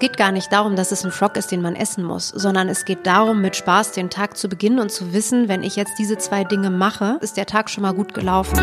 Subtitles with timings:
[0.00, 2.86] geht gar nicht darum, dass es ein Frog ist, den man essen muss, sondern es
[2.86, 6.16] geht darum, mit Spaß den Tag zu beginnen und zu wissen, wenn ich jetzt diese
[6.16, 8.58] zwei Dinge mache, ist der Tag schon mal gut gelaufen.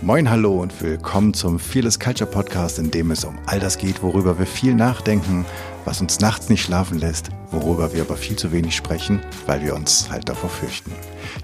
[0.00, 4.02] Moin, hallo und willkommen zum Fearless Culture Podcast, in dem es um all das geht,
[4.02, 5.44] worüber wir viel nachdenken,
[5.84, 9.74] was uns nachts nicht schlafen lässt, worüber wir aber viel zu wenig sprechen, weil wir
[9.74, 10.92] uns halt davor fürchten.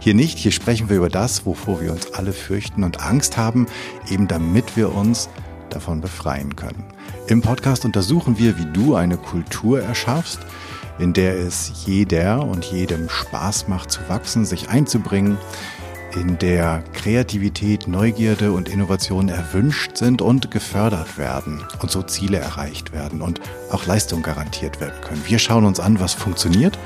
[0.01, 3.67] Hier nicht, hier sprechen wir über das, wovor wir uns alle fürchten und Angst haben,
[4.11, 5.29] eben damit wir uns
[5.75, 6.85] davon befreien können.
[7.27, 10.41] Im Podcast untersuchen wir, wie du eine Kultur erschaffst,
[10.99, 15.39] in der es jeder und jedem Spaß macht zu wachsen, sich einzubringen,
[16.15, 22.93] in der Kreativität, Neugierde und Innovation erwünscht sind und gefördert werden und so Ziele erreicht
[22.93, 23.41] werden und
[23.71, 25.23] auch Leistung garantiert werden können.
[25.27, 26.79] Wir schauen uns an, was funktioniert,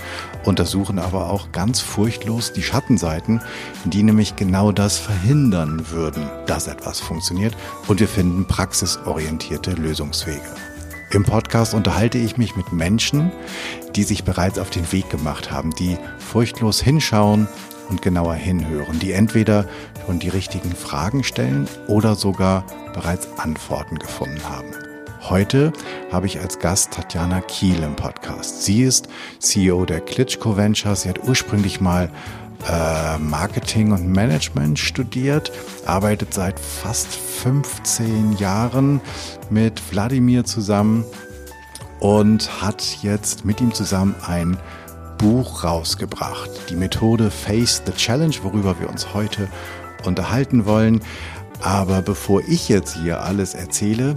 [0.45, 3.41] untersuchen aber auch ganz furchtlos die Schattenseiten,
[3.85, 10.41] die nämlich genau das verhindern würden, dass etwas funktioniert und wir finden praxisorientierte Lösungswege.
[11.11, 13.31] Im Podcast unterhalte ich mich mit Menschen,
[13.95, 17.47] die sich bereits auf den Weg gemacht haben, die furchtlos hinschauen
[17.88, 19.66] und genauer hinhören, die entweder
[20.06, 24.69] schon die richtigen Fragen stellen oder sogar bereits Antworten gefunden haben.
[25.28, 25.72] Heute
[26.10, 28.64] habe ich als Gast Tatjana Kiel im Podcast.
[28.64, 31.03] Sie ist CEO der Klitschko Ventures.
[31.03, 32.10] Sie hat ursprünglich mal
[32.69, 35.53] äh, Marketing und Management studiert,
[35.86, 39.00] arbeitet seit fast 15 Jahren
[39.48, 41.05] mit Wladimir zusammen
[42.00, 44.58] und hat jetzt mit ihm zusammen ein
[45.23, 46.51] Buch rausgebracht.
[46.69, 49.47] Die Methode Face the Challenge, worüber wir uns heute
[50.05, 51.01] unterhalten wollen.
[51.61, 54.15] Aber bevor ich jetzt hier alles erzähle,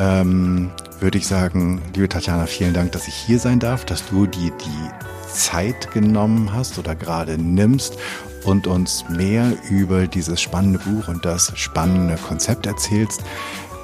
[0.00, 4.26] ähm, würde ich sagen, liebe Tatjana, vielen Dank, dass ich hier sein darf, dass du
[4.26, 7.96] dir die Zeit genommen hast oder gerade nimmst
[8.42, 13.22] und uns mehr über dieses spannende Buch und das spannende Konzept erzählst.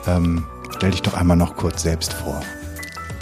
[0.09, 0.44] Ähm,
[0.75, 2.42] stell dich doch einmal noch kurz selbst vor.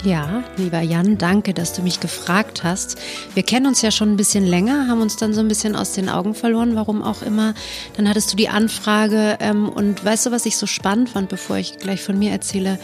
[0.05, 2.99] Ja, lieber Jan, danke, dass du mich gefragt hast.
[3.33, 5.93] Wir kennen uns ja schon ein bisschen länger, haben uns dann so ein bisschen aus
[5.93, 7.55] den Augen verloren, warum auch immer.
[7.97, 11.57] Dann hattest du die Anfrage ähm, und weißt du, was ich so spannend fand, bevor
[11.57, 12.77] ich gleich von mir erzähle?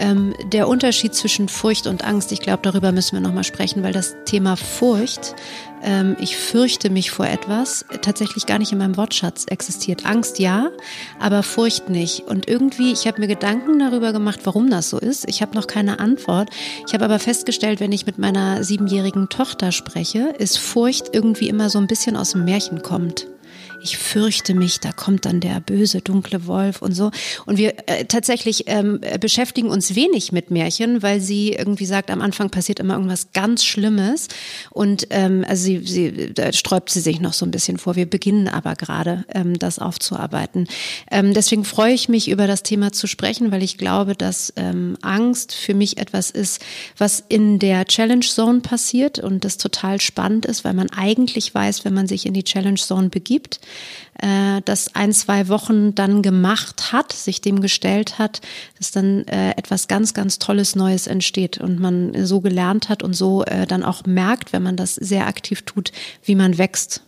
[0.00, 3.92] Ähm, der Unterschied zwischen Furcht und Angst, ich glaube, darüber müssen wir nochmal sprechen, weil
[3.92, 5.36] das Thema Furcht
[5.82, 10.06] ähm, ich fürchte mich vor etwas, tatsächlich gar nicht in meinem Wortschatz existiert.
[10.06, 10.70] Angst ja,
[11.18, 12.26] aber Furcht nicht.
[12.26, 15.28] Und irgendwie, ich habe mir Gedanken darüber gemacht, warum das so ist.
[15.28, 16.50] Ich habe noch keine Antwort.
[16.86, 21.70] Ich habe aber festgestellt, wenn ich mit meiner siebenjährigen Tochter spreche, ist Furcht irgendwie immer
[21.70, 23.26] so ein bisschen aus dem Märchen kommt
[23.82, 27.10] ich fürchte mich, da kommt dann der böse, dunkle Wolf und so.
[27.46, 32.20] Und wir äh, tatsächlich ähm, beschäftigen uns wenig mit Märchen, weil sie irgendwie sagt, am
[32.20, 34.28] Anfang passiert immer irgendwas ganz Schlimmes.
[34.70, 37.96] Und ähm, also sie, sie da sträubt sie sich noch so ein bisschen vor.
[37.96, 40.66] Wir beginnen aber gerade, ähm, das aufzuarbeiten.
[41.10, 44.96] Ähm, deswegen freue ich mich, über das Thema zu sprechen, weil ich glaube, dass ähm,
[45.02, 46.60] Angst für mich etwas ist,
[46.98, 51.84] was in der Challenge Zone passiert und das total spannend ist, weil man eigentlich weiß,
[51.84, 53.60] wenn man sich in die Challenge Zone begibt,
[54.20, 58.40] äh, das ein, zwei Wochen dann gemacht hat, sich dem gestellt hat,
[58.78, 63.14] dass dann äh, etwas ganz, ganz Tolles Neues entsteht und man so gelernt hat und
[63.14, 65.92] so äh, dann auch merkt, wenn man das sehr aktiv tut,
[66.24, 67.02] wie man wächst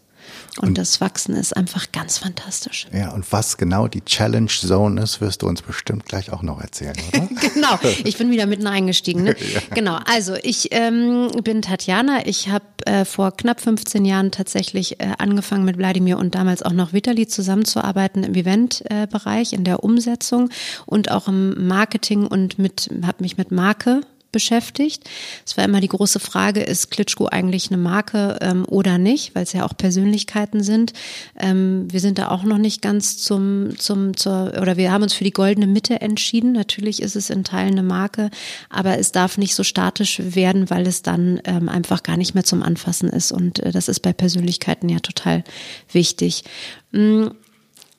[0.58, 2.86] und, und, das Wachsen ist einfach ganz fantastisch.
[2.92, 6.60] Ja, und was genau die Challenge Zone ist, wirst du uns bestimmt gleich auch noch
[6.60, 7.28] erzählen, oder?
[7.54, 9.22] genau, ich bin wieder mitten eingestiegen.
[9.22, 9.36] Ne?
[9.54, 9.60] ja.
[9.74, 12.26] Genau, also ich ähm, bin Tatjana.
[12.26, 16.72] Ich habe äh, vor knapp 15 Jahren tatsächlich äh, angefangen mit Wladimir und damals auch
[16.72, 20.50] noch Vitali zusammenzuarbeiten im Eventbereich, äh, in der Umsetzung
[20.84, 24.02] und auch im Marketing und mit habe mich mit Marke
[24.32, 25.08] beschäftigt.
[25.46, 29.44] Es war immer die große Frage, ist Klitschko eigentlich eine Marke ähm, oder nicht, weil
[29.44, 30.92] es ja auch Persönlichkeiten sind.
[31.38, 35.12] Ähm, wir sind da auch noch nicht ganz zum, zum, zur, oder wir haben uns
[35.12, 36.52] für die goldene Mitte entschieden.
[36.52, 38.30] Natürlich ist es in Teilen eine Marke,
[38.70, 42.44] aber es darf nicht so statisch werden, weil es dann ähm, einfach gar nicht mehr
[42.44, 43.32] zum Anfassen ist.
[43.32, 45.44] Und äh, das ist bei Persönlichkeiten ja total
[45.92, 46.44] wichtig.
[46.92, 47.28] Mm,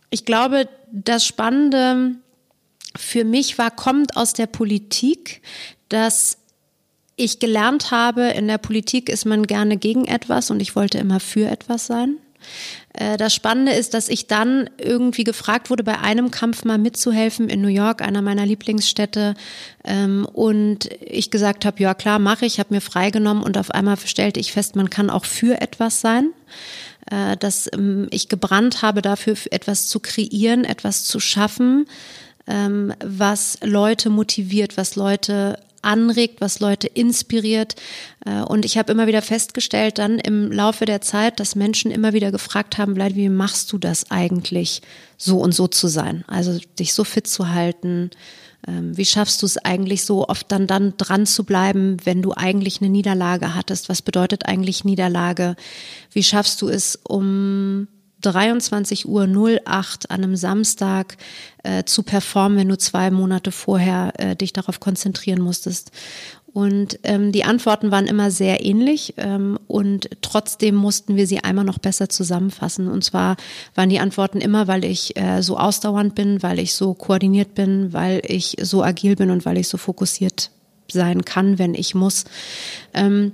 [0.09, 2.15] ich glaube, das Spannende
[2.95, 5.41] für mich war, kommt aus der Politik,
[5.93, 6.37] dass
[7.15, 11.19] ich gelernt habe, in der Politik ist man gerne gegen etwas und ich wollte immer
[11.19, 12.17] für etwas sein.
[12.93, 17.49] Äh, das Spannende ist, dass ich dann irgendwie gefragt wurde, bei einem Kampf mal mitzuhelfen
[17.49, 19.35] in New York, einer meiner Lieblingsstädte.
[19.83, 23.97] Ähm, und ich gesagt habe, ja klar, mache ich, habe mir freigenommen und auf einmal
[23.97, 26.31] stellte ich fest, man kann auch für etwas sein.
[27.11, 31.85] Äh, dass ähm, ich gebrannt habe, dafür etwas zu kreieren, etwas zu schaffen,
[32.47, 37.75] ähm, was Leute motiviert, was Leute anregt, was Leute inspiriert.
[38.25, 42.13] Äh, und ich habe immer wieder festgestellt, dann im Laufe der Zeit, dass Menschen immer
[42.13, 44.81] wieder gefragt haben, Bleib, wie machst du das eigentlich,
[45.17, 46.23] so und so zu sein?
[46.27, 48.09] Also dich so fit zu halten,
[48.65, 52.31] Ähm, wie schaffst du es eigentlich so oft dann, dann dran zu bleiben, wenn du
[52.33, 53.89] eigentlich eine Niederlage hattest?
[53.89, 55.55] Was bedeutet eigentlich Niederlage?
[56.11, 57.87] Wie schaffst du es, um
[58.23, 61.17] 23 Uhr 08 an einem Samstag
[61.63, 65.91] äh, zu performen, wenn du zwei Monate vorher äh, dich darauf konzentrieren musstest.
[66.53, 71.65] Und ähm, die Antworten waren immer sehr ähnlich ähm, und trotzdem mussten wir sie einmal
[71.65, 72.87] noch besser zusammenfassen.
[72.87, 73.37] Und zwar
[73.73, 77.91] waren die Antworten immer, weil ich äh, so ausdauernd bin, weil ich so koordiniert bin,
[77.91, 80.51] weil ich so agil bin und weil ich so fokussiert
[80.91, 82.25] sein kann, wenn ich muss.
[82.93, 83.31] Ähm,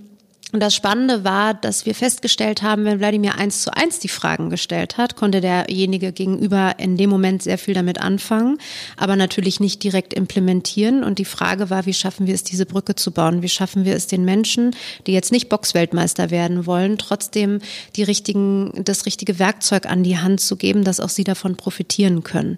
[0.51, 4.49] und das Spannende war, dass wir festgestellt haben, wenn Wladimir eins zu eins die Fragen
[4.49, 8.57] gestellt hat, konnte derjenige gegenüber in dem Moment sehr viel damit anfangen,
[8.97, 11.03] aber natürlich nicht direkt implementieren.
[11.03, 13.43] Und die Frage war, wie schaffen wir es, diese Brücke zu bauen?
[13.43, 14.75] Wie schaffen wir es den Menschen,
[15.05, 17.59] die jetzt nicht Boxweltmeister werden wollen, trotzdem
[17.95, 22.23] die richtigen, das richtige Werkzeug an die Hand zu geben, dass auch sie davon profitieren
[22.23, 22.57] können?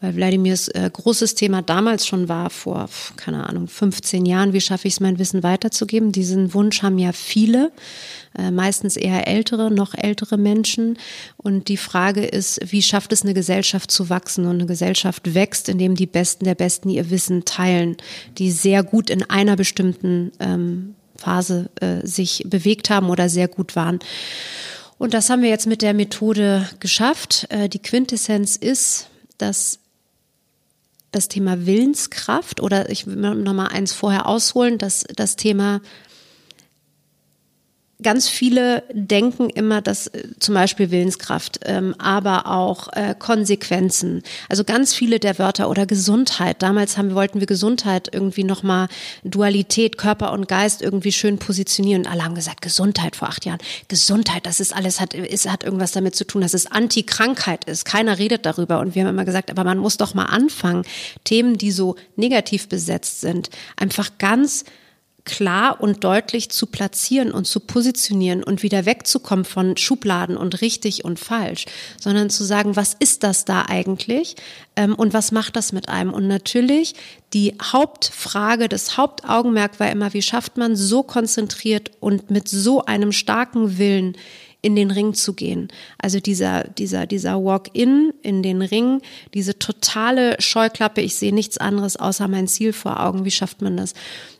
[0.00, 4.88] Weil Wladimirs äh, großes Thema damals schon war, vor, keine Ahnung, 15 Jahren, wie schaffe
[4.88, 6.10] ich es, mein Wissen weiterzugeben?
[6.10, 7.70] Diesen Wunsch haben ja viele,
[8.38, 10.98] äh, meistens eher ältere, noch ältere Menschen.
[11.36, 14.46] Und die Frage ist, wie schafft es eine Gesellschaft zu wachsen?
[14.46, 17.96] Und eine Gesellschaft wächst, indem die Besten der Besten ihr Wissen teilen,
[18.38, 23.76] die sehr gut in einer bestimmten ähm, Phase äh, sich bewegt haben oder sehr gut
[23.76, 23.98] waren.
[24.96, 27.46] Und das haben wir jetzt mit der Methode geschafft.
[27.50, 29.78] Äh, die Quintessenz ist, dass
[31.10, 35.80] das Thema Willenskraft oder ich will noch mal eins vorher ausholen, dass das Thema
[38.02, 44.22] ganz viele denken immer, dass äh, zum Beispiel Willenskraft, ähm, aber auch äh, Konsequenzen.
[44.48, 46.62] Also ganz viele der Wörter oder Gesundheit.
[46.62, 48.88] Damals haben, wollten wir Gesundheit irgendwie nochmal
[49.24, 52.02] Dualität, Körper und Geist irgendwie schön positionieren.
[52.02, 53.60] Und alle haben gesagt, Gesundheit vor acht Jahren.
[53.88, 57.84] Gesundheit, das ist alles, hat, ist, hat irgendwas damit zu tun, dass es Anti-Krankheit ist.
[57.84, 58.80] Keiner redet darüber.
[58.80, 60.84] Und wir haben immer gesagt, aber man muss doch mal anfangen,
[61.24, 64.64] Themen, die so negativ besetzt sind, einfach ganz
[65.30, 71.04] klar und deutlich zu platzieren und zu positionieren und wieder wegzukommen von Schubladen und richtig
[71.04, 71.66] und falsch,
[72.00, 74.34] sondern zu sagen, was ist das da eigentlich
[74.74, 76.12] ähm, und was macht das mit einem?
[76.12, 76.94] Und natürlich
[77.32, 83.12] die Hauptfrage, das Hauptaugenmerk war immer, wie schafft man so konzentriert und mit so einem
[83.12, 84.16] starken Willen
[84.62, 85.68] in den Ring zu gehen.
[85.98, 89.00] Also dieser, dieser, dieser Walk-in in den Ring,
[89.34, 93.24] diese totale Scheuklappe, ich sehe nichts anderes außer mein Ziel vor Augen.
[93.24, 93.94] Wie schafft man das?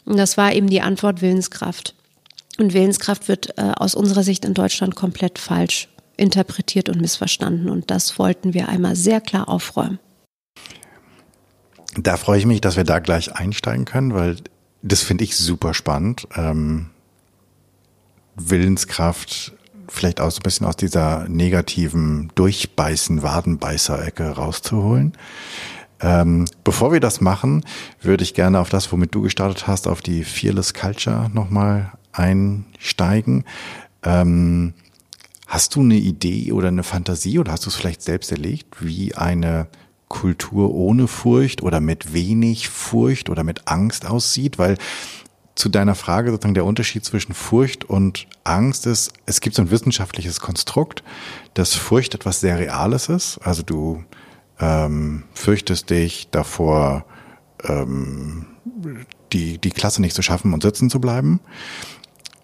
[0.05, 1.95] Und das war eben die Antwort Willenskraft.
[2.59, 7.71] Und Willenskraft wird äh, aus unserer Sicht in Deutschland komplett falsch interpretiert und missverstanden.
[7.71, 9.99] Und das wollten wir einmal sehr klar aufräumen.
[11.97, 14.37] Da freue ich mich, dass wir da gleich einsteigen können, weil
[14.83, 16.29] das finde ich super spannend.
[16.37, 16.91] Ähm,
[18.37, 19.53] Willenskraft
[19.91, 25.13] vielleicht auch so ein bisschen aus dieser negativen Durchbeißen, Wadenbeißer-Ecke rauszuholen.
[26.01, 27.65] Ähm, bevor wir das machen,
[28.01, 33.45] würde ich gerne auf das, womit du gestartet hast, auf die Fearless Culture nochmal einsteigen.
[34.03, 34.73] Ähm,
[35.47, 39.15] hast du eine Idee oder eine Fantasie oder hast du es vielleicht selbst erlegt, wie
[39.15, 39.67] eine
[40.09, 44.59] Kultur ohne Furcht oder mit wenig Furcht oder mit Angst aussieht?
[44.59, 44.79] Weil
[45.55, 49.71] zu deiner Frage sozusagen der Unterschied zwischen Furcht und Angst ist, es gibt so ein
[49.71, 51.03] wissenschaftliches Konstrukt,
[51.55, 53.39] dass Furcht etwas sehr Reales ist.
[53.39, 54.05] Also du
[54.59, 57.05] ähm, fürchtest dich davor,
[57.65, 58.47] ähm,
[59.33, 61.41] die, die Klasse nicht zu schaffen und sitzen zu bleiben,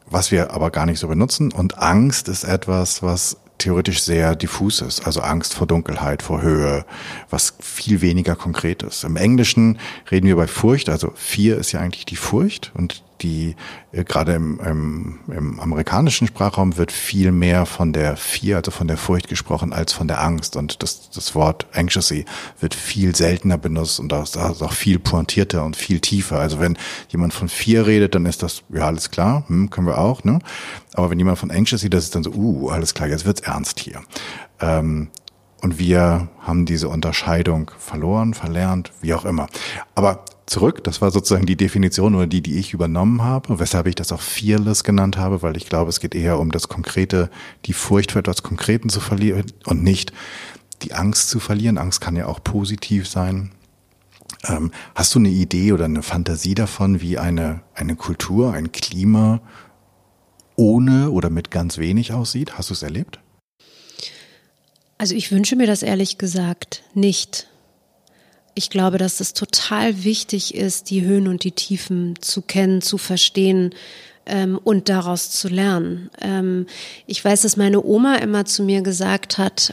[0.07, 1.52] was wir aber gar nicht so benutzen.
[1.52, 6.85] Und Angst ist etwas, was theoretisch sehr diffus ist, also Angst vor Dunkelheit, vor Höhe,
[7.30, 9.04] was viel weniger konkret ist.
[9.04, 9.78] Im Englischen
[10.11, 13.56] reden wir bei Furcht, also Fear ist ja eigentlich die Furcht und die
[13.92, 18.88] äh, gerade im, im, im amerikanischen Sprachraum wird viel mehr von der Fear, also von
[18.88, 20.56] der Furcht gesprochen, als von der Angst.
[20.56, 22.25] Und das, das Wort anxiety
[22.61, 26.38] wird viel seltener benutzt und ist auch viel pointierter und viel tiefer.
[26.38, 29.99] Also wenn jemand von Fear redet, dann ist das, ja, alles klar, hm, können wir
[29.99, 30.38] auch, ne?
[30.94, 33.80] Aber wenn jemand von anxiety, das ist dann so, uh, alles klar, jetzt wird's ernst
[33.80, 34.00] hier.
[34.61, 35.08] Ähm,
[35.62, 39.49] und wir haben diese Unterscheidung verloren, verlernt, wie auch immer.
[39.94, 40.83] Aber zurück.
[40.85, 44.21] Das war sozusagen die Definition oder die, die ich übernommen habe, weshalb ich das auch
[44.21, 47.31] Fearless genannt habe, weil ich glaube, es geht eher um das Konkrete,
[47.67, 50.12] die Furcht für etwas Konkreten zu verlieren und nicht
[50.83, 51.79] die Angst zu verlieren.
[51.79, 53.53] Angst kann ja auch positiv sein.
[54.45, 59.41] Ähm, hast du eine Idee oder eine Fantasie davon, wie eine, eine Kultur, ein Klima
[60.55, 62.57] ohne oder mit ganz wenig aussieht?
[62.59, 63.21] Hast du es erlebt?
[64.99, 67.49] Also ich wünsche mir das ehrlich gesagt nicht
[68.56, 72.96] ich glaube, dass es total wichtig ist, die Höhen und die Tiefen zu kennen, zu
[72.96, 73.75] verstehen,
[74.26, 76.11] ähm, und daraus zu lernen.
[76.21, 76.66] Ähm,
[77.06, 79.73] ich weiß, dass meine Oma immer zu mir gesagt hat,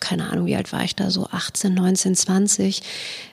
[0.00, 2.82] keine Ahnung, wie alt war ich da, so 18, 19, 20.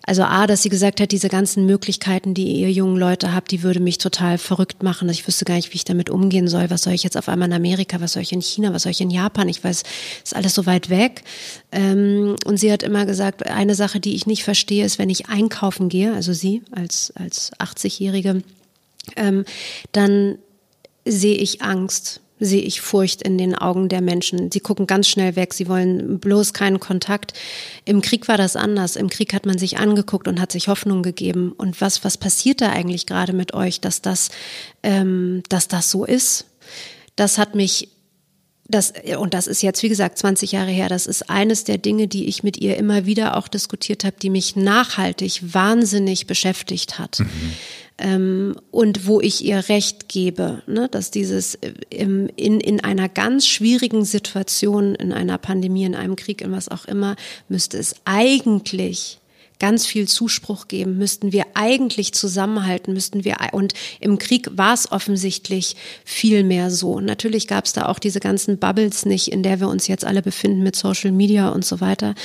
[0.03, 3.61] Also A, dass sie gesagt hat, diese ganzen Möglichkeiten, die ihr jungen Leute habt, die
[3.61, 5.09] würde mich total verrückt machen.
[5.09, 6.69] Ich wüsste gar nicht, wie ich damit umgehen soll.
[6.69, 8.01] Was soll ich jetzt auf einmal in Amerika?
[8.01, 8.73] Was soll ich in China?
[8.73, 9.47] Was soll ich in Japan?
[9.49, 9.83] Ich weiß,
[10.23, 11.23] ist alles so weit weg.
[11.71, 15.29] Ähm, und sie hat immer gesagt, eine Sache, die ich nicht verstehe, ist, wenn ich
[15.29, 18.41] einkaufen gehe, also sie als, als 80-Jährige,
[19.15, 19.45] ähm,
[19.91, 20.37] dann
[21.05, 24.51] sehe ich Angst, sehe ich Furcht in den Augen der Menschen.
[24.51, 27.33] Sie gucken ganz schnell weg, sie wollen bloß keinen Kontakt.
[27.85, 28.95] Im Krieg war das anders.
[28.95, 31.51] Im Krieg hat man sich angeguckt und hat sich Hoffnung gegeben.
[31.51, 34.29] Und was, was passiert da eigentlich gerade mit euch, dass das,
[34.81, 36.47] ähm, dass das so ist?
[37.15, 37.89] Das hat mich
[38.71, 42.07] das, und das ist jetzt, wie gesagt, 20 Jahre her, das ist eines der Dinge,
[42.07, 47.19] die ich mit ihr immer wieder auch diskutiert habe, die mich nachhaltig wahnsinnig beschäftigt hat.
[47.19, 47.53] Mhm.
[48.01, 51.57] Ähm, und wo ich ihr Recht gebe, ne, dass dieses
[51.91, 56.67] im, in, in einer ganz schwierigen Situation, in einer Pandemie, in einem Krieg, in was
[56.67, 57.15] auch immer,
[57.47, 59.20] müsste es eigentlich
[59.61, 64.91] ganz viel Zuspruch geben, müssten wir eigentlich zusammenhalten, müssten wir, und im Krieg war es
[64.91, 66.99] offensichtlich viel mehr so.
[66.99, 70.23] Natürlich gab es da auch diese ganzen Bubbles nicht, in der wir uns jetzt alle
[70.23, 72.15] befinden mit Social Media und so weiter.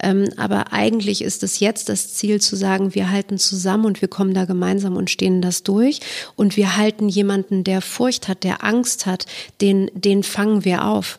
[0.00, 4.08] Ähm, aber eigentlich ist es jetzt das Ziel zu sagen, wir halten zusammen und wir
[4.08, 5.98] kommen da gemeinsam und stehen das durch.
[6.36, 9.26] Und wir halten jemanden, der Furcht hat, der Angst hat,
[9.60, 11.18] den, den fangen wir auf.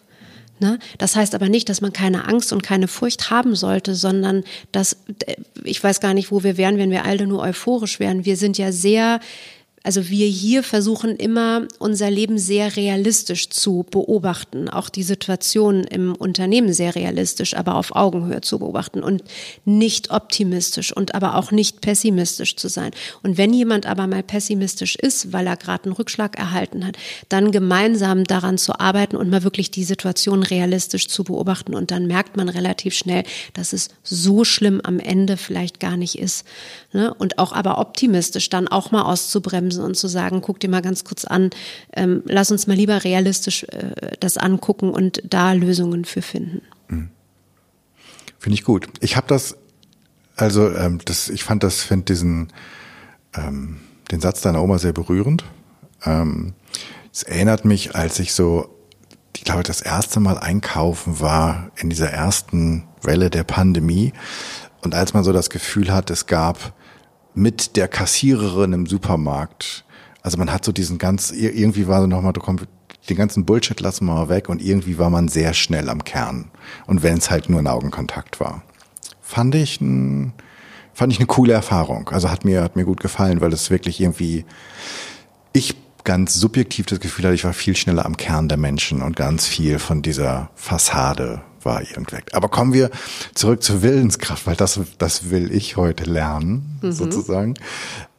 [0.60, 0.80] Ne?
[0.98, 4.98] Das heißt aber nicht, dass man keine Angst und keine Furcht haben sollte, sondern dass,
[5.26, 8.24] äh, ich weiß gar nicht, wo wir wären, wenn wir alle nur euphorisch wären.
[8.24, 9.20] Wir sind ja sehr
[9.86, 16.15] also wir hier versuchen immer unser Leben sehr realistisch zu beobachten, auch die Situation im
[16.15, 19.24] Unternehmen sehr realistisch, aber auf Augenhöhe zu beobachten und
[19.63, 22.92] nicht optimistisch und aber auch nicht pessimistisch zu sein.
[23.22, 26.98] Und wenn jemand aber mal pessimistisch ist, weil er gerade einen Rückschlag erhalten hat,
[27.30, 32.08] dann gemeinsam daran zu arbeiten und mal wirklich die Situation realistisch zu beobachten und dann
[32.08, 33.24] merkt man relativ schnell,
[33.54, 36.44] dass es so schlimm am Ende vielleicht gar nicht ist.
[36.92, 37.13] Ne?
[37.13, 40.82] Und auch aber optimistisch dann auch mal auszubremsen bremsen und zu sagen, guck dir mal
[40.82, 41.50] ganz kurz an,
[41.94, 46.62] ähm, lass uns mal lieber realistisch äh, das angucken und da Lösungen für finden.
[46.88, 47.10] Mhm.
[48.39, 48.88] Finde ich gut.
[49.00, 49.58] Ich habe das,
[50.36, 52.53] also ähm, das, ich fand das, finde diesen
[53.36, 53.79] ähm,
[54.12, 55.44] den Satz deiner Oma sehr berührend.
[56.05, 56.53] Ähm,
[57.12, 58.70] es erinnert mich, als ich so,
[59.36, 64.13] ich glaube, das erste Mal einkaufen war in dieser ersten Welle der Pandemie.
[64.82, 66.75] Und als man so das Gefühl hat, es gab
[67.36, 69.86] mit der Kassiererin im Supermarkt.
[70.22, 72.65] Also man hat so diesen ganz, irgendwie war so nochmal, du kommst,
[73.10, 76.50] den ganzen Bullshit lassen wir mal weg und irgendwie war man sehr schnell am Kern.
[76.88, 78.63] Und wenn es halt nur ein Augenkontakt war.
[79.22, 80.34] Fand ich ein,
[80.94, 82.10] fand ich eine coole Erfahrung.
[82.10, 84.46] Also hat mir, hat mir gut gefallen, weil es wirklich irgendwie,
[85.54, 89.15] ich ganz subjektiv das Gefühl hatte, ich war viel schneller am Kern der Menschen und
[89.15, 92.25] ganz viel von dieser Fassade war irgendweg.
[92.34, 92.89] Aber kommen wir
[93.34, 96.91] zurück zur Willenskraft, weil das, das will ich heute lernen, mhm.
[96.91, 97.55] sozusagen.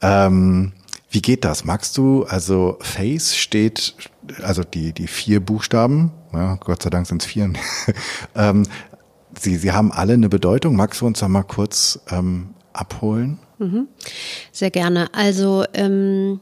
[0.02, 0.72] Ähm,
[1.10, 1.64] wie geht das?
[1.64, 3.94] Magst du, also Face steht,
[4.42, 7.52] also die, die vier Buchstaben, ja, Gott sei Dank sind es vier.
[8.34, 8.66] ähm,
[9.38, 10.76] sie, sie haben alle eine Bedeutung.
[10.76, 13.38] Magst du uns da mal kurz ähm, abholen?
[13.58, 13.88] Mhm.
[14.52, 15.08] Sehr gerne.
[15.14, 16.40] Also ähm,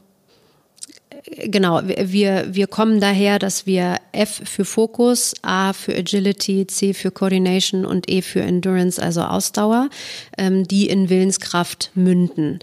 [1.23, 7.11] genau, wir, wir kommen daher, dass wir F für Fokus, A für Agility, C für
[7.11, 9.89] Coordination und E für Endurance, also Ausdauer,
[10.37, 12.59] ähm, die in Willenskraft münden.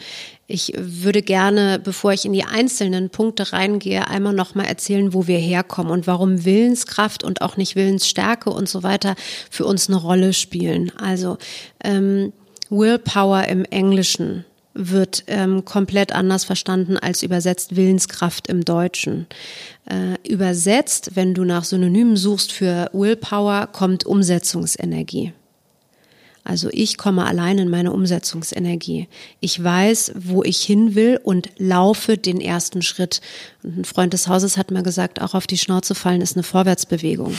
[0.47, 5.38] Ich würde gerne, bevor ich in die einzelnen Punkte reingehe, einmal nochmal erzählen, wo wir
[5.38, 9.14] herkommen und warum Willenskraft und auch nicht Willensstärke und so weiter
[9.50, 10.92] für uns eine Rolle spielen.
[10.99, 11.38] Also
[11.82, 12.32] ähm,
[12.68, 14.44] Willpower im Englischen
[14.75, 19.26] wird ähm, komplett anders verstanden als übersetzt Willenskraft im Deutschen.
[19.87, 25.33] Äh, übersetzt, wenn du nach Synonymen suchst für Willpower, kommt Umsetzungsenergie.
[26.44, 29.06] Also ich komme allein in meine Umsetzungsenergie.
[29.38, 33.20] Ich weiß, wo ich hin will und laufe den ersten Schritt.
[33.62, 36.42] Und ein Freund des Hauses hat mal gesagt, auch auf die Schnauze fallen ist eine
[36.42, 37.34] Vorwärtsbewegung.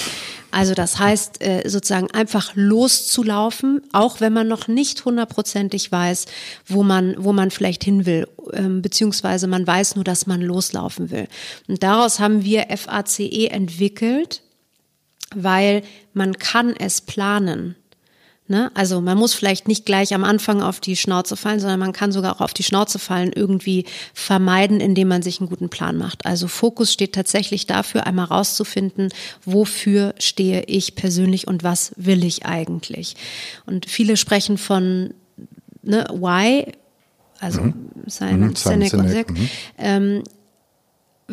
[0.52, 6.26] Also das heißt, äh, sozusagen einfach loszulaufen, auch wenn man noch nicht hundertprozentig weiß,
[6.68, 11.12] wo man, wo man vielleicht hin will, ähm, beziehungsweise man weiß nur, dass man loslaufen
[11.12, 11.28] will.
[11.68, 14.44] Und daraus haben wir FACE entwickelt,
[15.36, 15.82] weil
[16.14, 17.76] man kann es planen.
[18.50, 18.72] Ne?
[18.74, 22.12] Also man muss vielleicht nicht gleich am Anfang auf die Schnauze fallen, sondern man kann
[22.12, 26.26] sogar auch auf die Schnauze fallen irgendwie vermeiden, indem man sich einen guten Plan macht.
[26.26, 29.10] Also Fokus steht tatsächlich dafür, einmal rauszufinden,
[29.46, 33.16] wofür stehe ich persönlich und was will ich eigentlich.
[33.66, 35.14] Und viele sprechen von
[35.82, 36.66] ne, Why,
[37.40, 37.74] also mhm.
[38.08, 38.48] sein, mhm.
[38.50, 39.32] Und Sinek.
[39.32, 39.50] Mhm.
[39.78, 40.24] Ähm,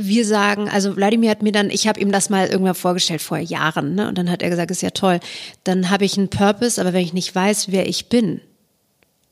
[0.06, 3.38] wir sagen, also Wladimir hat mir dann, ich habe ihm das mal irgendwann vorgestellt vor
[3.38, 4.08] Jahren, ne?
[4.08, 5.20] Und dann hat er gesagt, ist ja toll.
[5.64, 8.40] Dann habe ich einen Purpose, aber wenn ich nicht weiß, wer ich bin,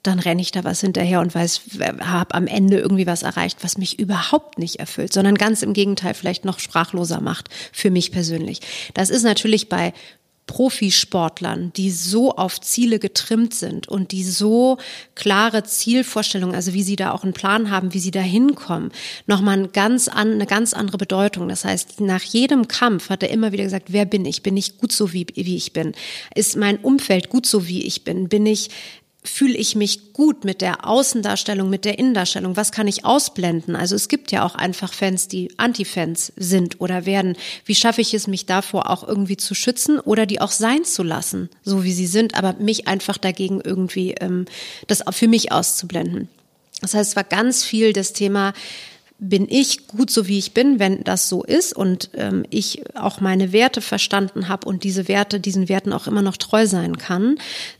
[0.02, 1.62] dann renne ich da was hinterher und weiß,
[2.00, 6.14] habe am Ende irgendwie was erreicht, was mich überhaupt nicht erfüllt, sondern ganz im Gegenteil
[6.14, 8.60] vielleicht noch sprachloser macht für mich persönlich.
[8.94, 9.92] Das ist natürlich bei
[10.48, 14.78] Profisportlern, die so auf Ziele getrimmt sind und die so
[15.14, 18.90] klare Zielvorstellungen, also wie sie da auch einen Plan haben, wie sie da hinkommen,
[19.26, 21.48] nochmal ein ganz an, eine ganz andere Bedeutung.
[21.48, 24.42] Das heißt, nach jedem Kampf hat er immer wieder gesagt, wer bin ich?
[24.42, 25.92] Bin ich gut so, wie, wie ich bin?
[26.34, 28.28] Ist mein Umfeld gut so, wie ich bin?
[28.28, 28.70] Bin ich
[29.24, 32.56] fühle ich mich gut mit der Außendarstellung, mit der Innendarstellung?
[32.56, 33.74] Was kann ich ausblenden?
[33.76, 37.36] Also es gibt ja auch einfach Fans, die Anti-Fans sind oder werden.
[37.64, 41.02] Wie schaffe ich es, mich davor auch irgendwie zu schützen oder die auch sein zu
[41.02, 44.46] lassen, so wie sie sind, aber mich einfach dagegen irgendwie ähm,
[44.86, 46.28] das für mich auszublenden?
[46.80, 48.54] Das heißt, es war ganz viel das Thema,
[49.18, 53.20] bin ich gut so wie ich bin, wenn das so ist und ähm, ich auch
[53.20, 57.36] meine Werte verstanden habe und diese Werte, diesen Werten auch immer noch treu sein kann,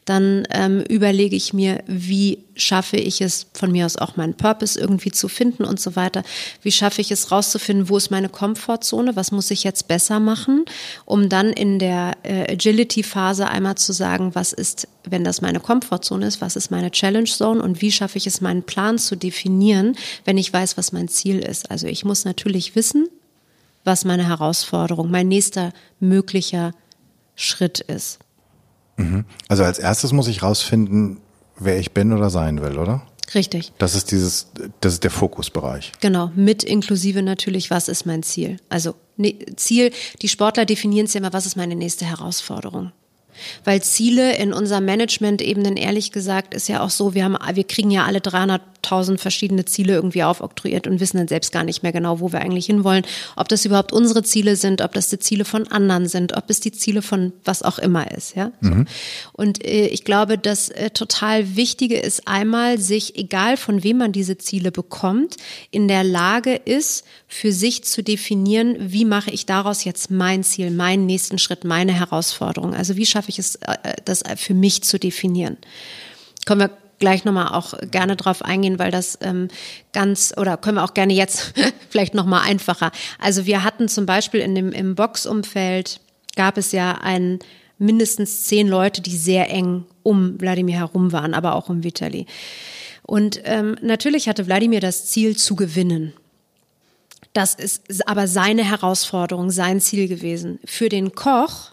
[0.09, 4.79] dann ähm, überlege ich mir, wie schaffe ich es, von mir aus auch meinen Purpose
[4.79, 6.23] irgendwie zu finden und so weiter.
[6.63, 10.65] Wie schaffe ich es rauszufinden, wo ist meine Komfortzone, was muss ich jetzt besser machen,
[11.05, 16.27] um dann in der äh, Agility-Phase einmal zu sagen, was ist, wenn das meine Komfortzone
[16.27, 19.97] ist, was ist meine Challenge Zone und wie schaffe ich es, meinen Plan zu definieren,
[20.25, 21.71] wenn ich weiß, was mein Ziel ist.
[21.71, 23.09] Also ich muss natürlich wissen,
[23.85, 26.73] was meine Herausforderung, mein nächster möglicher
[27.37, 28.19] Schritt ist.
[28.99, 29.25] Mhm.
[29.49, 31.19] Also als erstes muss ich rausfinden,
[31.59, 33.03] wer ich bin oder sein will, oder?
[33.35, 33.73] Richtig.
[33.79, 34.49] Das ist dieses,
[34.81, 35.93] das ist der Fokusbereich.
[36.01, 38.59] Genau, mit inklusive natürlich, was ist mein Ziel?
[38.69, 38.95] Also
[39.57, 42.93] Ziel, die Sportler definieren es ja immer, was ist meine nächste Herausforderung?
[43.65, 47.91] Weil Ziele in unserem Management-Ebenen, ehrlich gesagt, ist ja auch so, wir haben, wir kriegen
[47.91, 48.21] ja alle
[48.89, 52.41] 300.000 verschiedene Ziele irgendwie aufoktroyiert und wissen dann selbst gar nicht mehr genau, wo wir
[52.41, 53.05] eigentlich hinwollen.
[53.37, 56.61] Ob das überhaupt unsere Ziele sind, ob das die Ziele von anderen sind, ob es
[56.61, 58.53] die Ziele von was auch immer ist, ja.
[58.61, 58.87] Mhm.
[59.33, 64.13] Und äh, ich glaube, das äh, total Wichtige ist einmal, sich, egal von wem man
[64.13, 65.37] diese Ziele bekommt,
[65.71, 70.71] in der Lage ist, für sich zu definieren, wie mache ich daraus jetzt mein Ziel,
[70.71, 72.75] meinen nächsten Schritt, meine Herausforderung.
[72.75, 75.57] Also wie schaffe ich es, äh, das für mich zu definieren.
[76.47, 79.49] Können wir gleich nochmal auch gerne drauf eingehen, weil das ähm,
[79.93, 81.55] ganz, oder können wir auch gerne jetzt
[81.91, 82.91] vielleicht nochmal einfacher.
[83.19, 86.01] Also wir hatten zum Beispiel in dem, im Boxumfeld
[86.37, 87.39] gab es ja ein
[87.79, 92.27] mindestens zehn Leute, die sehr eng um Wladimir herum waren, aber auch um Vitali.
[93.03, 96.13] Und ähm, natürlich hatte Wladimir das Ziel zu gewinnen.
[97.33, 100.59] Das ist aber seine Herausforderung, sein Ziel gewesen.
[100.65, 101.73] Für den Koch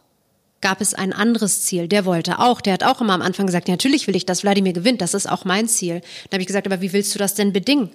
[0.65, 1.88] gab es ein anderes Ziel.
[1.88, 4.41] Der wollte auch, der hat auch immer am Anfang gesagt, ja, natürlich will ich, dass
[4.41, 6.01] Wladimir gewinnt, das ist auch mein Ziel.
[6.32, 7.91] Da habe ich gesagt, aber wie willst du das denn bedingen?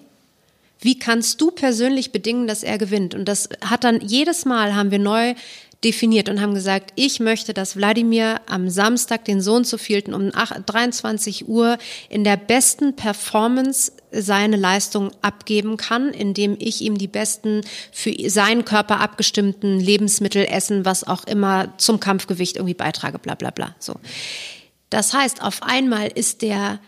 [0.78, 3.12] Wie kannst du persönlich bedingen, dass er gewinnt?
[3.16, 5.34] Und das hat dann jedes Mal haben wir neu
[5.84, 10.30] definiert und haben gesagt, ich möchte, dass Wladimir am Samstag, den Sohn zu vielten, um
[10.30, 11.78] 23 Uhr
[12.10, 17.62] in der besten Performance seine Leistung abgeben kann, indem ich ihm die besten
[17.92, 23.50] für seinen Körper abgestimmten Lebensmittel essen, was auch immer zum Kampfgewicht irgendwie beitrage, bla bla
[23.50, 23.74] bla.
[23.78, 23.94] So.
[24.90, 26.78] Das heißt, auf einmal ist der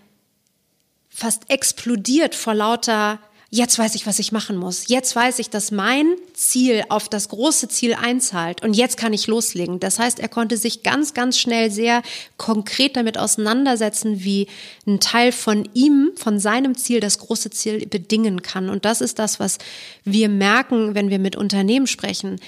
[1.08, 3.20] fast explodiert vor lauter
[3.54, 4.88] jetzt weiß ich, was ich machen muss.
[4.88, 9.26] Jetzt weiß ich, dass mein Ziel auf das große Ziel einzahlt und jetzt kann ich
[9.26, 9.78] loslegen.
[9.78, 12.02] Das heißt, er konnte sich ganz, ganz schnell sehr
[12.38, 14.48] konkret damit auseinandersetzen, wie
[14.86, 18.70] ein Teil von ihm, von seinem Ziel, das große Ziel bedingen kann.
[18.70, 19.58] Und das ist das, was
[20.02, 22.40] wir merken, wenn wir mit Unternehmen sprechen.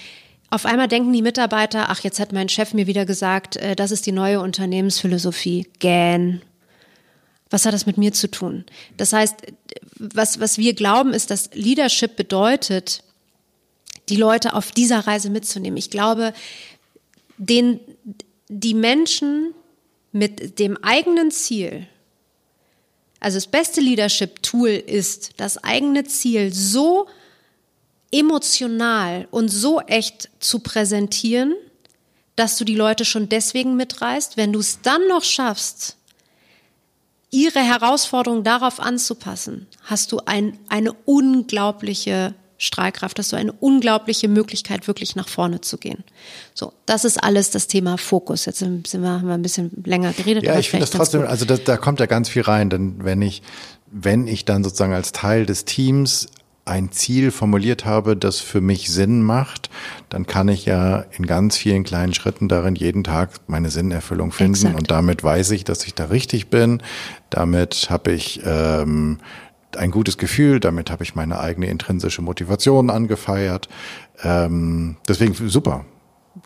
[0.48, 3.90] Auf einmal denken die Mitarbeiter, ach, jetzt hat mein Chef mir wieder gesagt, äh, das
[3.90, 5.66] ist die neue Unternehmensphilosophie.
[5.80, 6.40] Gähn,
[7.50, 8.64] was hat das mit mir zu tun?
[8.96, 9.36] Das heißt,
[9.98, 13.02] was, was wir glauben, ist, dass Leadership bedeutet,
[14.08, 15.76] die Leute auf dieser Reise mitzunehmen.
[15.76, 16.34] Ich glaube,
[17.38, 17.80] den,
[18.48, 19.54] die Menschen
[20.12, 21.86] mit dem eigenen Ziel,
[23.20, 27.06] also das beste Leadership-Tool ist, das eigene Ziel so
[28.12, 31.54] emotional und so echt zu präsentieren,
[32.36, 35.96] dass du die Leute schon deswegen mitreißt, wenn du es dann noch schaffst,
[37.34, 44.86] ihre Herausforderung darauf anzupassen, hast du ein, eine unglaubliche Strahlkraft, hast du eine unglaubliche Möglichkeit,
[44.86, 46.04] wirklich nach vorne zu gehen.
[46.54, 48.46] So, das ist alles das Thema Fokus.
[48.46, 50.44] Jetzt sind wir, haben wir ein bisschen länger geredet.
[50.44, 53.20] Ja, ich finde das trotzdem, also da, da kommt ja ganz viel rein, denn wenn
[53.20, 53.42] ich,
[53.90, 56.28] wenn ich dann sozusagen als Teil des Teams
[56.64, 59.68] ein Ziel formuliert habe, das für mich Sinn macht,
[60.08, 64.54] dann kann ich ja in ganz vielen kleinen Schritten darin jeden Tag meine Sinnerfüllung finden
[64.54, 64.78] Exakt.
[64.78, 66.82] und damit weiß ich, dass ich da richtig bin.
[67.28, 69.18] Damit habe ich ähm,
[69.76, 73.68] ein gutes Gefühl, damit habe ich meine eigene intrinsische Motivation angefeiert.
[74.22, 75.84] Ähm, deswegen super.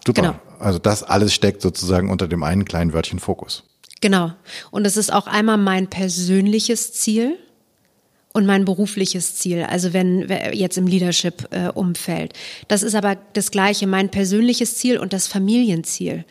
[0.05, 0.23] Super.
[0.23, 0.35] Genau.
[0.59, 3.65] Also das alles steckt sozusagen unter dem einen kleinen Wörtchen Fokus.
[4.01, 4.33] Genau.
[4.71, 7.39] Und es ist auch einmal mein persönliches Ziel
[8.39, 12.33] und mein berufliches Ziel, also wenn jetzt im Leadership-Umfeld.
[12.69, 16.25] Das ist aber das gleiche, mein persönliches Ziel und das Familienziel.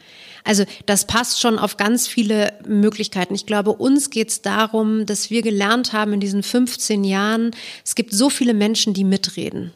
[0.45, 3.35] Also das passt schon auf ganz viele Möglichkeiten.
[3.35, 7.51] Ich glaube, uns geht es darum, dass wir gelernt haben in diesen 15 Jahren,
[7.83, 9.73] es gibt so viele Menschen, die mitreden.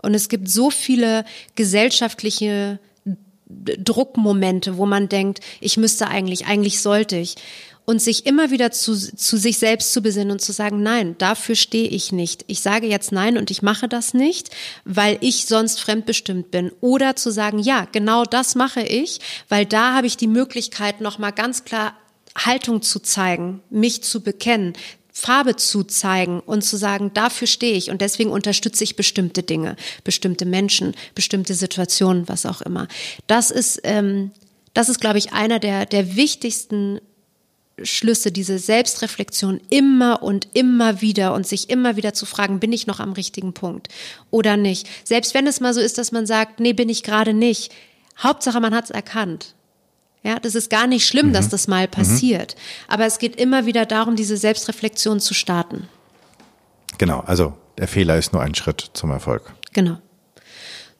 [0.00, 1.24] Und es gibt so viele
[1.56, 2.78] gesellschaftliche
[3.48, 7.34] Druckmomente, wo man denkt, ich müsste eigentlich, eigentlich sollte ich.
[7.84, 11.56] Und sich immer wieder zu, zu sich selbst zu besinnen und zu sagen, nein, dafür
[11.56, 12.44] stehe ich nicht.
[12.46, 14.50] Ich sage jetzt nein und ich mache das nicht,
[14.84, 16.70] weil ich sonst fremdbestimmt bin.
[16.80, 21.32] Oder zu sagen, ja, genau das mache ich, weil da habe ich die Möglichkeit, nochmal
[21.32, 21.94] ganz klar
[22.36, 24.74] Haltung zu zeigen, mich zu bekennen,
[25.12, 29.76] Farbe zu zeigen und zu sagen, dafür stehe ich und deswegen unterstütze ich bestimmte Dinge,
[30.04, 32.88] bestimmte Menschen, bestimmte Situationen, was auch immer.
[33.26, 34.30] Das ist, ähm,
[34.72, 37.00] das ist, glaube ich, einer der, der wichtigsten
[37.82, 42.86] Schlüsse, diese Selbstreflexion immer und immer wieder und sich immer wieder zu fragen, bin ich
[42.86, 43.88] noch am richtigen Punkt
[44.30, 44.88] oder nicht?
[45.04, 47.72] Selbst wenn es mal so ist, dass man sagt, nee, bin ich gerade nicht.
[48.18, 49.54] Hauptsache, man hat es erkannt.
[50.22, 51.32] Ja, das ist gar nicht schlimm, mhm.
[51.32, 51.90] dass das mal mhm.
[51.90, 52.54] passiert.
[52.54, 52.92] Mhm.
[52.92, 55.88] Aber es geht immer wieder darum, diese Selbstreflexion zu starten.
[56.98, 59.52] Genau, also der Fehler ist nur ein Schritt zum Erfolg.
[59.72, 59.98] Genau.